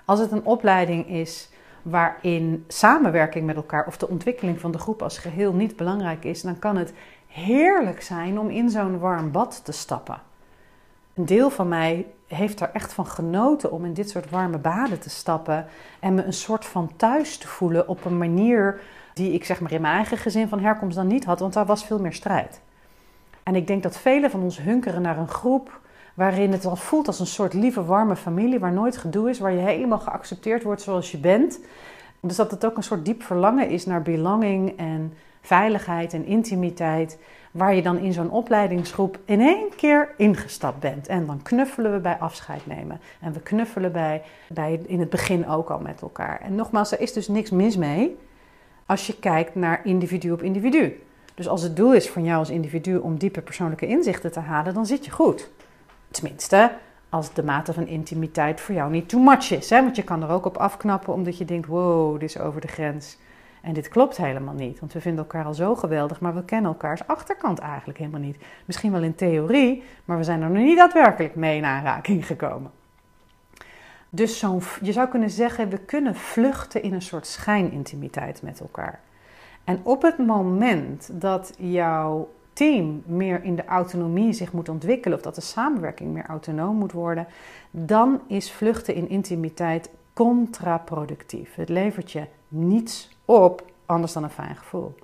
Als 0.05 0.19
het 0.19 0.31
een 0.31 0.45
opleiding 0.45 1.07
is 1.09 1.49
waarin 1.89 2.65
samenwerking 2.67 3.45
met 3.45 3.55
elkaar 3.55 3.87
of 3.87 3.97
de 3.97 4.09
ontwikkeling 4.09 4.59
van 4.59 4.71
de 4.71 4.77
groep 4.77 5.01
als 5.01 5.17
geheel 5.17 5.53
niet 5.53 5.75
belangrijk 5.75 6.23
is, 6.23 6.41
dan 6.41 6.59
kan 6.59 6.77
het 6.77 6.93
heerlijk 7.27 8.01
zijn 8.01 8.39
om 8.39 8.49
in 8.49 8.69
zo'n 8.69 8.99
warm 8.99 9.31
bad 9.31 9.61
te 9.63 9.71
stappen. 9.71 10.21
Een 11.13 11.25
deel 11.25 11.49
van 11.49 11.67
mij 11.67 12.05
heeft 12.27 12.59
er 12.59 12.69
echt 12.73 12.93
van 12.93 13.07
genoten 13.07 13.71
om 13.71 13.85
in 13.85 13.93
dit 13.93 14.09
soort 14.09 14.29
warme 14.29 14.57
baden 14.57 14.99
te 14.99 15.09
stappen 15.09 15.65
en 15.99 16.13
me 16.13 16.23
een 16.23 16.33
soort 16.33 16.65
van 16.65 16.91
thuis 16.95 17.37
te 17.37 17.47
voelen 17.47 17.87
op 17.87 18.05
een 18.05 18.17
manier 18.17 18.79
die 19.13 19.31
ik 19.31 19.45
zeg 19.45 19.59
maar 19.59 19.71
in 19.71 19.81
mijn 19.81 19.95
eigen 19.95 20.17
gezin 20.17 20.47
van 20.47 20.59
herkomst 20.59 20.95
dan 20.95 21.07
niet 21.07 21.25
had, 21.25 21.39
want 21.39 21.53
daar 21.53 21.65
was 21.65 21.85
veel 21.85 21.99
meer 21.99 22.13
strijd. 22.13 22.61
En 23.43 23.55
ik 23.55 23.67
denk 23.67 23.83
dat 23.83 23.97
velen 23.97 24.31
van 24.31 24.41
ons 24.41 24.61
hunkeren 24.61 25.01
naar 25.01 25.17
een 25.17 25.27
groep 25.27 25.79
waarin 26.17 26.51
het 26.51 26.63
wel 26.63 26.75
voelt 26.75 27.07
als 27.07 27.19
een 27.19 27.27
soort 27.27 27.53
lieve, 27.53 27.85
warme 27.85 28.15
familie, 28.15 28.59
waar 28.59 28.73
nooit 28.73 28.97
gedoe 28.97 29.29
is, 29.29 29.39
waar 29.39 29.51
je 29.51 29.59
helemaal 29.59 29.99
geaccepteerd 29.99 30.63
wordt 30.63 30.81
zoals 30.81 31.11
je 31.11 31.17
bent. 31.17 31.59
Dus 32.19 32.35
dat 32.35 32.51
het 32.51 32.65
ook 32.65 32.77
een 32.77 32.83
soort 32.83 33.05
diep 33.05 33.23
verlangen 33.23 33.69
is 33.69 33.85
naar 33.85 34.01
belonging 34.01 34.77
en 34.77 35.13
veiligheid 35.41 36.13
en 36.13 36.25
intimiteit, 36.25 37.19
waar 37.51 37.75
je 37.75 37.81
dan 37.81 37.97
in 37.97 38.13
zo'n 38.13 38.31
opleidingsgroep 38.31 39.19
in 39.25 39.41
één 39.41 39.75
keer 39.75 40.13
ingestapt 40.17 40.79
bent. 40.79 41.07
En 41.07 41.25
dan 41.25 41.41
knuffelen 41.41 41.93
we 41.93 41.99
bij 41.99 42.17
afscheid 42.17 42.65
nemen. 42.65 42.99
En 43.19 43.33
we 43.33 43.39
knuffelen 43.39 43.91
bij, 43.91 44.21
bij 44.49 44.81
in 44.85 44.99
het 44.99 45.09
begin 45.09 45.47
ook 45.47 45.69
al 45.69 45.79
met 45.79 46.01
elkaar. 46.01 46.41
En 46.41 46.55
nogmaals, 46.55 46.91
er 46.91 47.01
is 47.01 47.13
dus 47.13 47.27
niks 47.27 47.49
mis 47.49 47.77
mee 47.77 48.17
als 48.85 49.07
je 49.07 49.19
kijkt 49.19 49.55
naar 49.55 49.81
individu 49.83 50.31
op 50.31 50.41
individu. 50.41 51.01
Dus 51.35 51.47
als 51.47 51.61
het 51.61 51.75
doel 51.75 51.93
is 51.93 52.09
van 52.09 52.23
jou 52.23 52.39
als 52.39 52.49
individu 52.49 52.97
om 52.97 53.17
diepe 53.17 53.41
persoonlijke 53.41 53.87
inzichten 53.87 54.31
te 54.31 54.39
halen, 54.39 54.73
dan 54.73 54.85
zit 54.85 55.05
je 55.05 55.11
goed. 55.11 55.49
Tenminste, 56.11 56.71
als 57.09 57.33
de 57.33 57.43
mate 57.43 57.73
van 57.73 57.87
intimiteit 57.87 58.61
voor 58.61 58.75
jou 58.75 58.91
niet 58.91 59.09
too 59.09 59.21
much 59.21 59.51
is. 59.51 59.69
Hè? 59.69 59.81
Want 59.81 59.95
je 59.95 60.03
kan 60.03 60.23
er 60.23 60.29
ook 60.29 60.45
op 60.45 60.57
afknappen 60.57 61.13
omdat 61.13 61.37
je 61.37 61.45
denkt: 61.45 61.67
wow, 61.67 62.19
dit 62.19 62.29
is 62.29 62.39
over 62.39 62.61
de 62.61 62.67
grens. 62.67 63.17
En 63.61 63.73
dit 63.73 63.87
klopt 63.87 64.17
helemaal 64.17 64.53
niet, 64.53 64.79
want 64.79 64.93
we 64.93 65.01
vinden 65.01 65.23
elkaar 65.23 65.45
al 65.45 65.53
zo 65.53 65.75
geweldig, 65.75 66.19
maar 66.19 66.35
we 66.35 66.45
kennen 66.45 66.71
elkaars 66.71 67.07
achterkant 67.07 67.59
eigenlijk 67.59 67.99
helemaal 67.99 68.19
niet. 68.19 68.37
Misschien 68.65 68.91
wel 68.91 69.01
in 69.01 69.15
theorie, 69.15 69.83
maar 70.05 70.17
we 70.17 70.23
zijn 70.23 70.41
er 70.41 70.49
nog 70.49 70.63
niet 70.63 70.77
daadwerkelijk 70.77 71.35
mee 71.35 71.57
in 71.57 71.65
aanraking 71.65 72.25
gekomen. 72.25 72.71
Dus 74.09 74.39
zo'n, 74.39 74.61
je 74.81 74.91
zou 74.91 75.07
kunnen 75.07 75.29
zeggen, 75.29 75.69
we 75.69 75.77
kunnen 75.77 76.15
vluchten 76.15 76.81
in 76.81 76.93
een 76.93 77.01
soort 77.01 77.27
schijnintimiteit 77.27 78.41
met 78.41 78.59
elkaar. 78.59 78.99
En 79.63 79.79
op 79.83 80.01
het 80.01 80.17
moment 80.17 81.09
dat 81.13 81.53
jouw 81.57 82.29
team 82.57 83.03
meer 83.05 83.43
in 83.43 83.55
de 83.55 83.65
autonomie 83.65 84.33
zich 84.33 84.51
moet 84.51 84.69
ontwikkelen, 84.69 85.17
of 85.17 85.23
dat 85.23 85.35
de 85.35 85.41
samenwerking 85.41 86.13
meer 86.13 86.25
autonoom 86.25 86.75
moet 86.75 86.91
worden, 86.91 87.27
dan 87.71 88.21
is 88.27 88.51
vluchten 88.51 88.95
in 88.95 89.09
intimiteit 89.09 89.89
contraproductief. 90.13 91.55
Het 91.55 91.69
levert 91.69 92.11
je 92.11 92.23
niets 92.47 93.17
op 93.25 93.65
anders 93.85 94.13
dan 94.13 94.23
een 94.23 94.29
fijn 94.29 94.55
gevoel. 94.55 94.95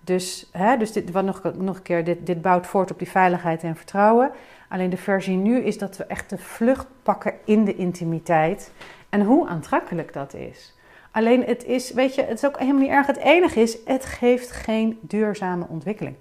Dus, 0.00 0.48
hè, 0.52 0.76
dus 0.76 0.92
dit, 0.92 1.10
wat 1.10 1.24
nog, 1.24 1.42
nog 1.58 1.76
een 1.76 1.82
keer, 1.82 2.04
dit, 2.04 2.26
dit 2.26 2.42
bouwt 2.42 2.66
voort 2.66 2.90
op 2.90 2.98
die 2.98 3.10
veiligheid 3.10 3.62
en 3.62 3.76
vertrouwen. 3.76 4.30
Alleen 4.68 4.90
de 4.90 4.96
versie 4.96 5.36
nu 5.36 5.58
is 5.58 5.78
dat 5.78 5.96
we 5.96 6.04
echt 6.04 6.30
de 6.30 6.38
vlucht 6.38 6.86
pakken 7.02 7.34
in 7.44 7.64
de 7.64 7.76
intimiteit. 7.76 8.72
En 9.08 9.24
hoe 9.24 9.48
aantrekkelijk 9.48 10.12
dat 10.12 10.34
is. 10.34 10.76
Alleen 11.10 11.44
het 11.44 11.64
is, 11.64 11.92
weet 11.92 12.14
je, 12.14 12.22
het 12.22 12.42
is 12.42 12.46
ook 12.46 12.58
helemaal 12.58 12.80
niet 12.80 12.90
erg. 12.90 13.06
Het 13.06 13.16
enige 13.16 13.60
is, 13.60 13.78
het 13.84 14.04
geeft 14.04 14.50
geen 14.50 14.98
duurzame 15.02 15.66
ontwikkeling. 15.68 16.16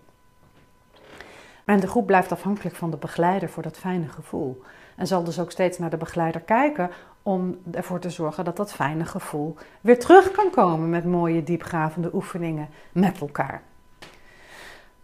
En 1.70 1.80
de 1.80 1.88
groep 1.88 2.06
blijft 2.06 2.32
afhankelijk 2.32 2.76
van 2.76 2.92
de 2.92 2.98
begeleider 2.98 3.50
voor 3.50 3.64
dat 3.64 3.78
fijne 3.78 4.08
gevoel. 4.08 4.62
En 4.96 5.08
zal 5.08 5.24
dus 5.24 5.40
ook 5.40 5.52
steeds 5.52 5.78
naar 5.78 5.90
de 5.90 5.98
begeleider 5.98 6.42
kijken 6.42 6.90
om 7.24 7.58
ervoor 7.72 8.00
te 8.00 8.10
zorgen 8.10 8.46
dat 8.46 8.58
dat 8.58 8.74
fijne 8.74 9.06
gevoel 9.06 9.56
weer 9.82 10.00
terug 10.00 10.32
kan 10.32 10.50
komen 10.50 10.90
met 10.90 11.06
mooie 11.06 11.44
diepgravende 11.44 12.10
oefeningen 12.14 12.70
met 12.92 13.22
elkaar. 13.22 13.62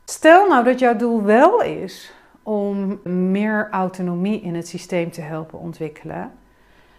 Stel 0.05 0.47
nou 0.47 0.63
dat 0.63 0.79
jouw 0.79 0.95
doel 0.95 1.23
wel 1.23 1.61
is 1.61 2.13
om 2.43 2.99
meer 3.03 3.67
autonomie 3.71 4.41
in 4.41 4.55
het 4.55 4.67
systeem 4.67 5.11
te 5.11 5.21
helpen 5.21 5.59
ontwikkelen, 5.59 6.31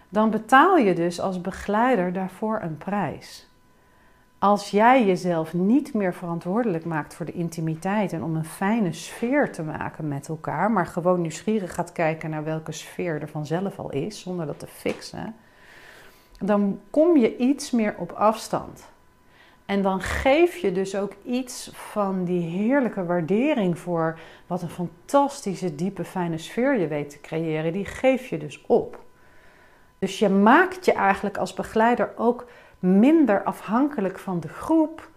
dan 0.09 0.29
betaal 0.29 0.77
je 0.77 0.95
dus 0.95 1.19
als 1.19 1.41
begeleider 1.41 2.13
daarvoor 2.13 2.59
een 2.61 2.77
prijs. 2.77 3.47
Als 4.39 4.71
jij 4.71 5.05
jezelf 5.05 5.53
niet 5.53 5.93
meer 5.93 6.13
verantwoordelijk 6.13 6.85
maakt 6.85 7.15
voor 7.15 7.25
de 7.25 7.31
intimiteit 7.31 8.13
en 8.13 8.23
om 8.23 8.35
een 8.35 8.45
fijne 8.45 8.93
sfeer 8.93 9.51
te 9.51 9.63
maken 9.63 10.07
met 10.07 10.27
elkaar, 10.27 10.71
maar 10.71 10.85
gewoon 10.85 11.21
nieuwsgierig 11.21 11.73
gaat 11.73 11.91
kijken 11.91 12.29
naar 12.29 12.43
welke 12.43 12.71
sfeer 12.71 13.21
er 13.21 13.29
vanzelf 13.29 13.79
al 13.79 13.91
is, 13.91 14.19
zonder 14.19 14.45
dat 14.45 14.59
te 14.59 14.67
fixen, 14.67 15.35
dan 16.39 16.79
kom 16.89 17.17
je 17.17 17.37
iets 17.37 17.71
meer 17.71 17.95
op 17.97 18.11
afstand. 18.11 18.87
En 19.65 19.81
dan 19.81 20.01
geef 20.01 20.57
je 20.57 20.71
dus 20.71 20.95
ook 20.95 21.13
iets 21.23 21.71
van 21.73 22.23
die 22.23 22.41
heerlijke 22.41 23.05
waardering 23.05 23.79
voor 23.79 24.19
wat 24.47 24.61
een 24.61 24.69
fantastische, 24.69 25.75
diepe, 25.75 26.03
fijne 26.03 26.37
sfeer 26.37 26.79
je 26.79 26.87
weet 26.87 27.09
te 27.09 27.21
creëren. 27.21 27.73
Die 27.73 27.85
geef 27.85 28.27
je 28.27 28.37
dus 28.37 28.63
op. 28.67 28.99
Dus 29.99 30.19
je 30.19 30.29
maakt 30.29 30.85
je 30.85 30.93
eigenlijk 30.93 31.37
als 31.37 31.53
begeleider 31.53 32.11
ook 32.15 32.47
minder 32.79 33.43
afhankelijk 33.43 34.19
van 34.19 34.39
de 34.39 34.47
groep 34.47 35.09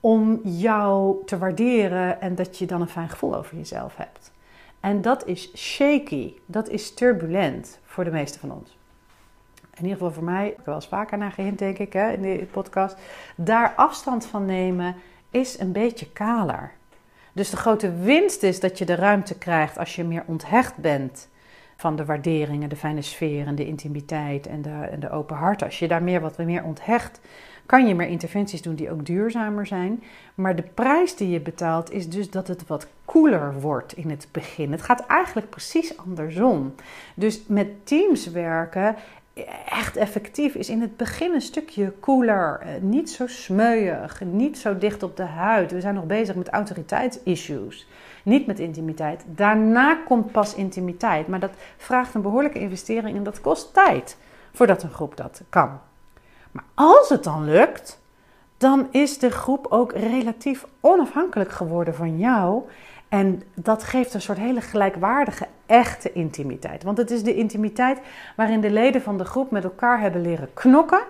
om 0.00 0.40
jou 0.42 1.24
te 1.24 1.38
waarderen 1.38 2.20
en 2.20 2.34
dat 2.34 2.58
je 2.58 2.66
dan 2.66 2.80
een 2.80 2.88
fijn 2.88 3.08
gevoel 3.08 3.36
over 3.36 3.56
jezelf 3.56 3.96
hebt. 3.96 4.32
En 4.80 5.02
dat 5.02 5.26
is 5.26 5.56
shaky, 5.56 6.34
dat 6.46 6.68
is 6.68 6.94
turbulent 6.94 7.78
voor 7.84 8.04
de 8.04 8.10
meeste 8.10 8.38
van 8.38 8.52
ons. 8.52 8.78
In 9.74 9.86
ieder 9.86 9.98
geval 9.98 10.12
voor 10.12 10.24
mij, 10.24 10.48
ik 10.48 10.56
heb 10.56 10.66
wel 10.66 10.74
eens 10.74 10.88
vaker 10.88 11.18
naar 11.18 11.32
gehint 11.32 11.58
denk 11.58 11.78
ik 11.78 11.92
hè, 11.92 12.12
in 12.12 12.22
de 12.22 12.46
podcast. 12.50 12.96
Daar 13.36 13.72
afstand 13.76 14.26
van 14.26 14.44
nemen 14.44 14.96
is 15.30 15.58
een 15.58 15.72
beetje 15.72 16.10
kaler. 16.12 16.72
Dus 17.32 17.50
de 17.50 17.56
grote 17.56 17.94
winst 17.94 18.42
is 18.42 18.60
dat 18.60 18.78
je 18.78 18.84
de 18.84 18.94
ruimte 18.94 19.38
krijgt 19.38 19.78
als 19.78 19.96
je 19.96 20.04
meer 20.04 20.24
onthecht 20.26 20.76
bent 20.76 21.28
van 21.80 21.96
de 21.96 22.04
waarderingen, 22.04 22.68
de 22.68 22.76
fijne 22.76 23.02
sfeer 23.02 23.46
en 23.46 23.54
de 23.54 23.66
intimiteit 23.66 24.46
en 24.46 24.62
de, 24.62 24.88
en 24.90 25.00
de 25.00 25.10
open 25.10 25.36
hart. 25.36 25.62
Als 25.62 25.78
je 25.78 25.88
daar 25.88 26.02
meer 26.02 26.20
wat 26.20 26.38
meer 26.38 26.64
onthecht, 26.64 27.20
kan 27.66 27.86
je 27.86 27.94
meer 27.94 28.08
interventies 28.08 28.62
doen 28.62 28.74
die 28.74 28.90
ook 28.90 29.06
duurzamer 29.06 29.66
zijn. 29.66 30.02
Maar 30.34 30.56
de 30.56 30.62
prijs 30.62 31.16
die 31.16 31.30
je 31.30 31.40
betaalt 31.40 31.90
is 31.90 32.08
dus 32.08 32.30
dat 32.30 32.48
het 32.48 32.66
wat 32.66 32.86
koeler 33.04 33.60
wordt 33.60 33.96
in 33.96 34.10
het 34.10 34.28
begin. 34.32 34.72
Het 34.72 34.82
gaat 34.82 35.06
eigenlijk 35.06 35.50
precies 35.50 35.96
andersom. 35.96 36.74
Dus 37.14 37.42
met 37.46 37.86
teams 37.86 38.30
werken 38.30 38.96
echt 39.68 39.96
effectief 39.96 40.54
is 40.54 40.68
in 40.68 40.80
het 40.80 40.96
begin 40.96 41.34
een 41.34 41.40
stukje 41.40 41.90
koeler, 41.90 42.60
eh, 42.60 42.68
niet 42.80 43.10
zo 43.10 43.26
smeuig, 43.26 44.20
niet 44.24 44.58
zo 44.58 44.78
dicht 44.78 45.02
op 45.02 45.16
de 45.16 45.22
huid. 45.22 45.72
We 45.72 45.80
zijn 45.80 45.94
nog 45.94 46.06
bezig 46.06 46.34
met 46.34 46.48
autoriteitsissues, 46.48 47.88
niet 48.22 48.46
met 48.46 48.58
intimiteit. 48.58 49.24
Daarna 49.26 49.94
komt 49.94 50.32
pas 50.32 50.54
intimiteit, 50.54 51.28
maar 51.28 51.40
dat 51.40 51.52
vraagt 51.76 52.14
een 52.14 52.22
behoorlijke 52.22 52.58
investering 52.58 53.16
en 53.16 53.22
dat 53.22 53.40
kost 53.40 53.74
tijd 53.74 54.16
voordat 54.52 54.82
een 54.82 54.90
groep 54.90 55.16
dat 55.16 55.42
kan. 55.48 55.78
Maar 56.50 56.64
als 56.74 57.08
het 57.08 57.24
dan 57.24 57.44
lukt, 57.44 58.00
dan 58.56 58.88
is 58.90 59.18
de 59.18 59.30
groep 59.30 59.66
ook 59.68 59.92
relatief 59.92 60.66
onafhankelijk 60.80 61.52
geworden 61.52 61.94
van 61.94 62.18
jou 62.18 62.62
en 63.10 63.42
dat 63.54 63.82
geeft 63.82 64.14
een 64.14 64.20
soort 64.20 64.38
hele 64.38 64.60
gelijkwaardige, 64.60 65.46
echte 65.66 66.12
intimiteit. 66.12 66.82
Want 66.82 66.98
het 66.98 67.10
is 67.10 67.22
de 67.22 67.34
intimiteit 67.34 68.00
waarin 68.36 68.60
de 68.60 68.70
leden 68.70 69.02
van 69.02 69.18
de 69.18 69.24
groep 69.24 69.50
met 69.50 69.64
elkaar 69.64 70.00
hebben 70.00 70.20
leren 70.20 70.48
knokken, 70.54 71.02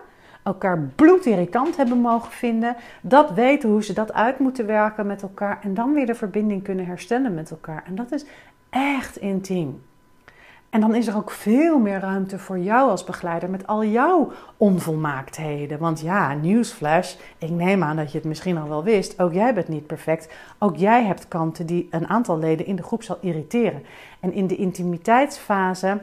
elkaar 0.43 0.79
bloedirritant 0.79 1.77
hebben 1.77 1.99
mogen 1.99 2.33
vinden, 2.33 2.77
dat 3.01 3.33
weten 3.33 3.69
hoe 3.69 3.85
ze 3.85 3.93
dat 3.93 4.13
uit 4.13 4.39
moeten 4.39 4.67
werken 4.67 5.07
met 5.07 5.23
elkaar 5.23 5.59
en 5.63 5.75
dan 5.75 5.93
weer 5.93 6.07
de 6.07 6.15
verbinding 6.15 6.63
kunnen 6.63 6.87
herstellen 6.87 7.35
met 7.35 7.51
elkaar. 7.51 7.83
En 7.87 7.95
dat 7.95 8.13
is 8.13 8.25
echt 8.71 9.17
intiem. 9.17 9.83
En 10.71 10.81
dan 10.81 10.95
is 10.95 11.07
er 11.07 11.17
ook 11.17 11.31
veel 11.31 11.79
meer 11.79 12.01
ruimte 12.01 12.39
voor 12.39 12.59
jou 12.59 12.91
als 12.91 13.05
begeleider 13.05 13.51
met 13.51 13.67
al 13.67 13.85
jouw 13.85 14.33
onvolmaaktheden. 14.57 15.79
Want 15.79 16.01
ja, 16.01 16.35
nieuwsflash, 16.35 17.15
ik 17.39 17.51
neem 17.51 17.83
aan 17.83 17.97
dat 17.97 18.13
je 18.13 18.19
het 18.19 18.27
misschien 18.27 18.59
al 18.59 18.69
wel 18.69 18.85
wist. 18.85 19.21
Ook 19.21 19.33
jij 19.33 19.55
bent 19.55 19.69
niet 19.69 19.87
perfect. 19.87 20.35
Ook 20.59 20.77
jij 20.77 21.05
hebt 21.05 21.29
kanten 21.29 21.67
die 21.67 21.89
een 21.91 22.09
aantal 22.09 22.39
leden 22.39 22.67
in 22.67 22.77
de 22.77 22.83
groep 22.83 23.03
zal 23.03 23.19
irriteren. 23.21 23.83
En 24.21 24.33
in 24.33 24.47
de 24.47 24.57
intimiteitsfase 24.57 26.03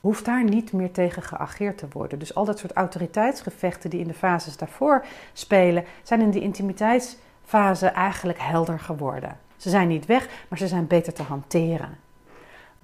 hoeft 0.00 0.24
daar 0.24 0.44
niet 0.44 0.72
meer 0.72 0.92
tegen 0.92 1.22
geageerd 1.22 1.78
te 1.78 1.86
worden. 1.92 2.18
Dus 2.18 2.34
al 2.34 2.44
dat 2.44 2.58
soort 2.58 2.72
autoriteitsgevechten 2.72 3.90
die 3.90 4.00
in 4.00 4.08
de 4.08 4.14
fases 4.14 4.56
daarvoor 4.56 5.04
spelen, 5.32 5.84
zijn 6.02 6.20
in 6.20 6.30
de 6.30 6.40
intimiteitsfase 6.40 7.86
eigenlijk 7.86 8.38
helder 8.40 8.78
geworden. 8.78 9.38
Ze 9.56 9.70
zijn 9.70 9.88
niet 9.88 10.06
weg, 10.06 10.28
maar 10.48 10.58
ze 10.58 10.66
zijn 10.68 10.86
beter 10.86 11.12
te 11.12 11.22
hanteren. 11.22 11.98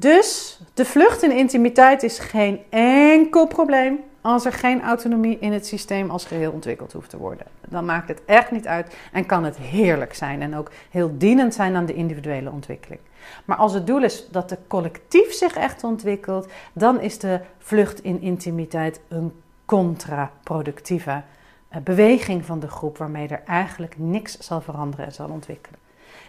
Dus 0.01 0.61
de 0.75 0.85
vlucht 0.85 1.23
in 1.23 1.31
intimiteit 1.33 2.03
is 2.03 2.19
geen 2.19 2.61
enkel 2.71 3.47
probleem 3.47 4.01
als 4.21 4.45
er 4.45 4.53
geen 4.53 4.83
autonomie 4.83 5.39
in 5.39 5.53
het 5.53 5.67
systeem 5.67 6.11
als 6.11 6.25
geheel 6.25 6.53
ontwikkeld 6.53 6.93
hoeft 6.93 7.11
te 7.11 7.17
worden. 7.17 7.47
Dan 7.69 7.85
maakt 7.85 8.09
het 8.09 8.25
echt 8.25 8.51
niet 8.51 8.67
uit 8.67 8.97
en 9.13 9.27
kan 9.27 9.45
het 9.45 9.57
heerlijk 9.57 10.15
zijn 10.15 10.43
en 10.43 10.57
ook 10.57 10.71
heel 10.91 11.19
dienend 11.19 11.55
zijn 11.55 11.77
aan 11.77 11.87
de 11.87 11.95
individuele 11.95 12.51
ontwikkeling. 12.51 13.01
Maar 13.45 13.57
als 13.57 13.73
het 13.73 13.87
doel 13.87 14.03
is 14.03 14.29
dat 14.31 14.49
de 14.49 14.59
collectief 14.67 15.33
zich 15.33 15.57
echt 15.57 15.85
ontwikkelt, 15.85 16.49
dan 16.73 17.01
is 17.01 17.19
de 17.19 17.41
vlucht 17.59 18.03
in 18.03 18.21
intimiteit 18.21 19.01
een 19.09 19.33
contraproductieve 19.65 21.23
eh, 21.69 21.81
beweging 21.81 22.45
van 22.45 22.61
de 22.61 22.69
groep 22.69 22.99
waarmee 22.99 23.29
er 23.29 23.43
eigenlijk 23.45 23.95
niks 23.97 24.39
zal 24.39 24.61
veranderen 24.61 25.07
en 25.07 25.13
zal 25.13 25.29
ontwikkelen. 25.29 25.79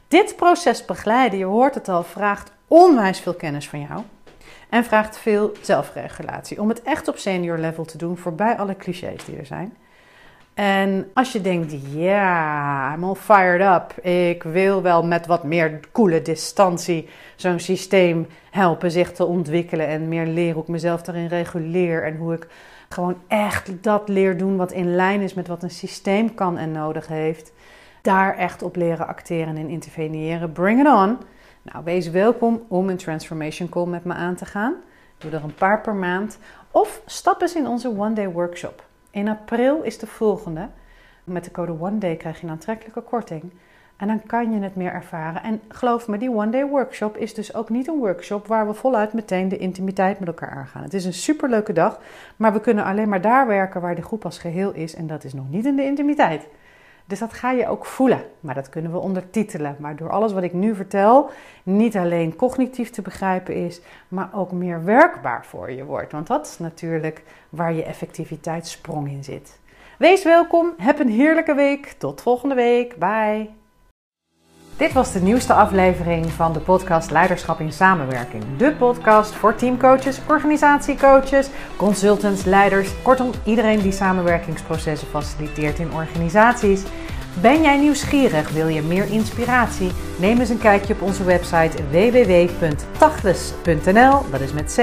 Dit 0.08 0.36
proces 0.36 0.86
begeleiden, 0.86 1.40
je 1.40 1.46
hoort 1.46 1.76
het 1.76 1.90
al, 1.90 2.04
vraagt 2.04 2.52
onwijs 2.70 3.20
veel 3.20 3.34
kennis 3.34 3.70
van 3.70 3.80
jou. 3.80 4.02
En 4.70 4.84
vraagt 4.84 5.18
veel 5.18 5.52
zelfregulatie. 5.62 6.62
Om 6.62 6.70
het 6.70 6.82
echt 6.82 7.08
op 7.08 7.18
senior 7.18 7.58
level 7.58 7.86
te 7.86 7.98
doen, 7.98 8.18
voorbij 8.18 8.58
alle 8.58 8.76
clichés 8.76 9.26
die 9.26 9.38
er 9.38 9.46
zijn. 9.46 9.74
En 10.54 11.10
als 11.14 11.32
je 11.32 11.42
denkt, 11.42 11.74
ja, 11.94 12.94
I'm 12.94 13.04
all 13.04 13.16
fired 13.16 13.62
up. 13.62 14.06
Ik 14.06 14.44
wil 14.44 14.82
wel 14.82 15.04
met 15.04 15.26
wat 15.26 15.44
meer 15.44 15.80
koele 15.92 16.22
distantie 16.22 17.10
zo'n 17.36 17.60
systeem 17.60 18.28
helpen 18.52 18.92
zich 18.92 19.12
te 19.12 19.26
ontwikkelen. 19.26 19.88
En 19.88 20.08
meer 20.08 20.26
leren 20.26 20.54
hoe 20.54 20.64
ik 20.64 20.70
mezelf 20.70 21.02
daarin 21.02 21.28
reguleer. 21.28 22.04
En 22.04 22.16
hoe 22.16 22.34
ik 22.34 22.48
gewoon 22.90 23.18
echt 23.28 23.84
dat 23.84 24.10
leer 24.10 24.38
doen 24.38 24.58
wat 24.58 24.72
in 24.72 24.96
lijn 24.96 25.22
is 25.22 25.34
met 25.34 25.48
wat 25.48 25.64
een 25.64 25.70
systeem 25.70 26.34
kan 26.34 26.58
en 26.58 26.72
nodig 26.72 27.08
heeft. 27.08 27.52
Daar 28.02 28.38
echt 28.38 28.62
op 28.62 28.76
leren 28.76 29.08
acteren 29.08 29.58
en 29.58 29.70
interveneren. 29.70 30.52
Bring 30.52 30.80
it 30.80 30.88
on. 30.88 31.18
Nou, 31.62 31.84
wees 31.84 32.10
welkom 32.10 32.66
om 32.68 32.90
een 32.90 32.98
transformation 32.98 33.70
call 33.70 33.86
met 33.86 34.04
me 34.04 34.14
aan 34.14 34.36
te 34.36 34.46
gaan. 34.46 34.76
Doe 35.18 35.32
er 35.32 35.44
een 35.44 35.54
paar 35.54 35.82
per 35.82 35.96
maand. 35.96 36.38
Of 36.72 37.02
stap 37.06 37.42
eens 37.42 37.56
in 37.56 37.68
onze 37.68 37.88
one 37.88 38.14
day 38.14 38.30
workshop. 38.30 38.84
In 39.12 39.28
april 39.28 39.82
is 39.82 39.98
de 39.98 40.08
volgende. 40.08 40.68
Met 41.24 41.44
de 41.44 41.52
code 41.52 41.72
One 41.80 41.98
Day 41.98 42.16
krijg 42.16 42.40
je 42.40 42.46
een 42.46 42.52
aantrekkelijke 42.52 43.02
korting. 43.02 43.52
En 43.98 44.08
dan 44.08 44.24
kan 44.26 44.52
je 44.52 44.60
het 44.60 44.76
meer 44.76 44.92
ervaren. 44.92 45.44
En 45.44 45.62
geloof 45.68 46.08
me, 46.08 46.18
die 46.18 46.32
One 46.32 46.50
Day 46.50 46.66
Workshop 46.66 47.18
is 47.18 47.34
dus 47.34 47.54
ook 47.54 47.70
niet 47.70 47.88
een 47.88 47.98
workshop 47.98 48.48
waar 48.48 48.68
we 48.68 48.74
voluit 48.74 49.14
meteen 49.14 49.50
de 49.50 49.58
intimiteit 49.58 50.20
met 50.20 50.28
elkaar 50.28 50.50
aangaan. 50.50 50.84
Het 50.84 50.94
is 50.94 51.06
een 51.06 51.14
superleuke 51.14 51.74
dag, 51.74 52.00
maar 52.36 52.54
we 52.54 52.60
kunnen 52.60 52.84
alleen 52.84 53.10
maar 53.10 53.22
daar 53.22 53.48
werken 53.48 53.82
waar 53.82 53.96
de 53.96 54.02
groep 54.02 54.26
als 54.26 54.40
geheel 54.40 54.74
is. 54.74 54.96
En 54.96 55.08
dat 55.08 55.24
is 55.24 55.34
nog 55.34 55.50
niet 55.50 55.66
in 55.66 55.76
de 55.76 55.84
intimiteit. 55.84 56.48
Dus 57.10 57.20
dat 57.20 57.34
ga 57.34 57.52
je 57.52 57.68
ook 57.68 57.86
voelen, 57.86 58.24
maar 58.40 58.56
dat 58.56 58.70
kunnen 58.70 58.92
we 58.92 58.98
ondertitelen. 58.98 59.76
Maar 59.80 59.96
door 59.96 60.10
alles 60.10 60.32
wat 60.32 60.44
ik 60.44 60.54
nu 60.54 60.76
vertel, 60.76 61.30
niet 61.64 61.98
alleen 61.98 62.36
cognitief 62.36 62.90
te 62.90 63.02
begrijpen 63.02 63.56
is, 63.56 63.82
maar 64.08 64.30
ook 64.34 64.52
meer 64.52 64.84
werkbaar 64.84 65.46
voor 65.46 65.72
je 65.72 65.86
wordt. 65.86 66.12
Want 66.12 66.28
dat 66.28 66.48
is 66.48 66.60
natuurlijk 66.60 67.24
waar 67.50 67.74
je 67.74 67.84
effectiviteitssprong 67.84 69.10
in 69.10 69.24
zit. 69.24 69.60
Wees 69.98 70.24
welkom, 70.24 70.74
heb 70.78 71.00
een 71.00 71.10
heerlijke 71.10 71.54
week. 71.54 71.96
Tot 71.98 72.22
volgende 72.22 72.56
week. 72.56 72.96
Bye. 72.96 73.59
Dit 74.80 74.94
was 74.94 75.12
de 75.12 75.22
nieuwste 75.22 75.54
aflevering 75.54 76.32
van 76.32 76.54
de 76.54 76.60
podcast 76.60 77.12
Leiderschap 77.12 77.60
in 77.60 77.72
Samenwerking. 77.72 78.44
De 78.58 78.72
podcast 78.72 79.34
voor 79.34 79.56
teamcoaches, 79.56 80.20
organisatiecoaches, 80.28 81.50
consultants, 81.78 82.44
leiders, 82.44 83.02
kortom 83.02 83.32
iedereen 83.44 83.82
die 83.82 83.92
samenwerkingsprocessen 83.92 85.08
faciliteert 85.08 85.80
in 85.80 85.94
organisaties. 85.94 86.82
Ben 87.42 87.62
jij 87.62 87.78
nieuwsgierig? 87.78 88.50
Wil 88.50 88.68
je 88.68 88.82
meer 88.82 89.12
inspiratie? 89.12 89.92
Neem 90.20 90.40
eens 90.40 90.50
een 90.50 90.60
kijkje 90.60 90.94
op 90.94 91.02
onze 91.02 91.24
website 91.24 91.78
www.tachles.nl, 91.92 94.26
dat 94.32 94.42
is 94.42 94.54
met 94.54 94.74
ch, 94.74 94.78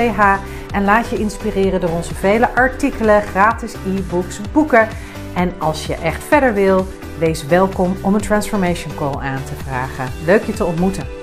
en 0.72 0.84
laat 0.84 1.08
je 1.08 1.18
inspireren 1.18 1.80
door 1.80 1.90
onze 1.90 2.14
vele 2.14 2.54
artikelen, 2.54 3.22
gratis 3.22 3.74
e-books, 3.74 4.40
boeken. 4.52 4.88
En 5.34 5.52
als 5.58 5.86
je 5.86 5.94
echt 5.94 6.24
verder 6.24 6.54
wil, 6.54 6.86
Wees 7.18 7.46
welkom 7.46 7.96
om 8.02 8.14
een 8.14 8.20
Transformation 8.20 8.94
Call 8.94 9.14
aan 9.14 9.44
te 9.44 9.54
vragen. 9.54 10.08
Leuk 10.24 10.44
je 10.44 10.52
te 10.52 10.64
ontmoeten. 10.64 11.15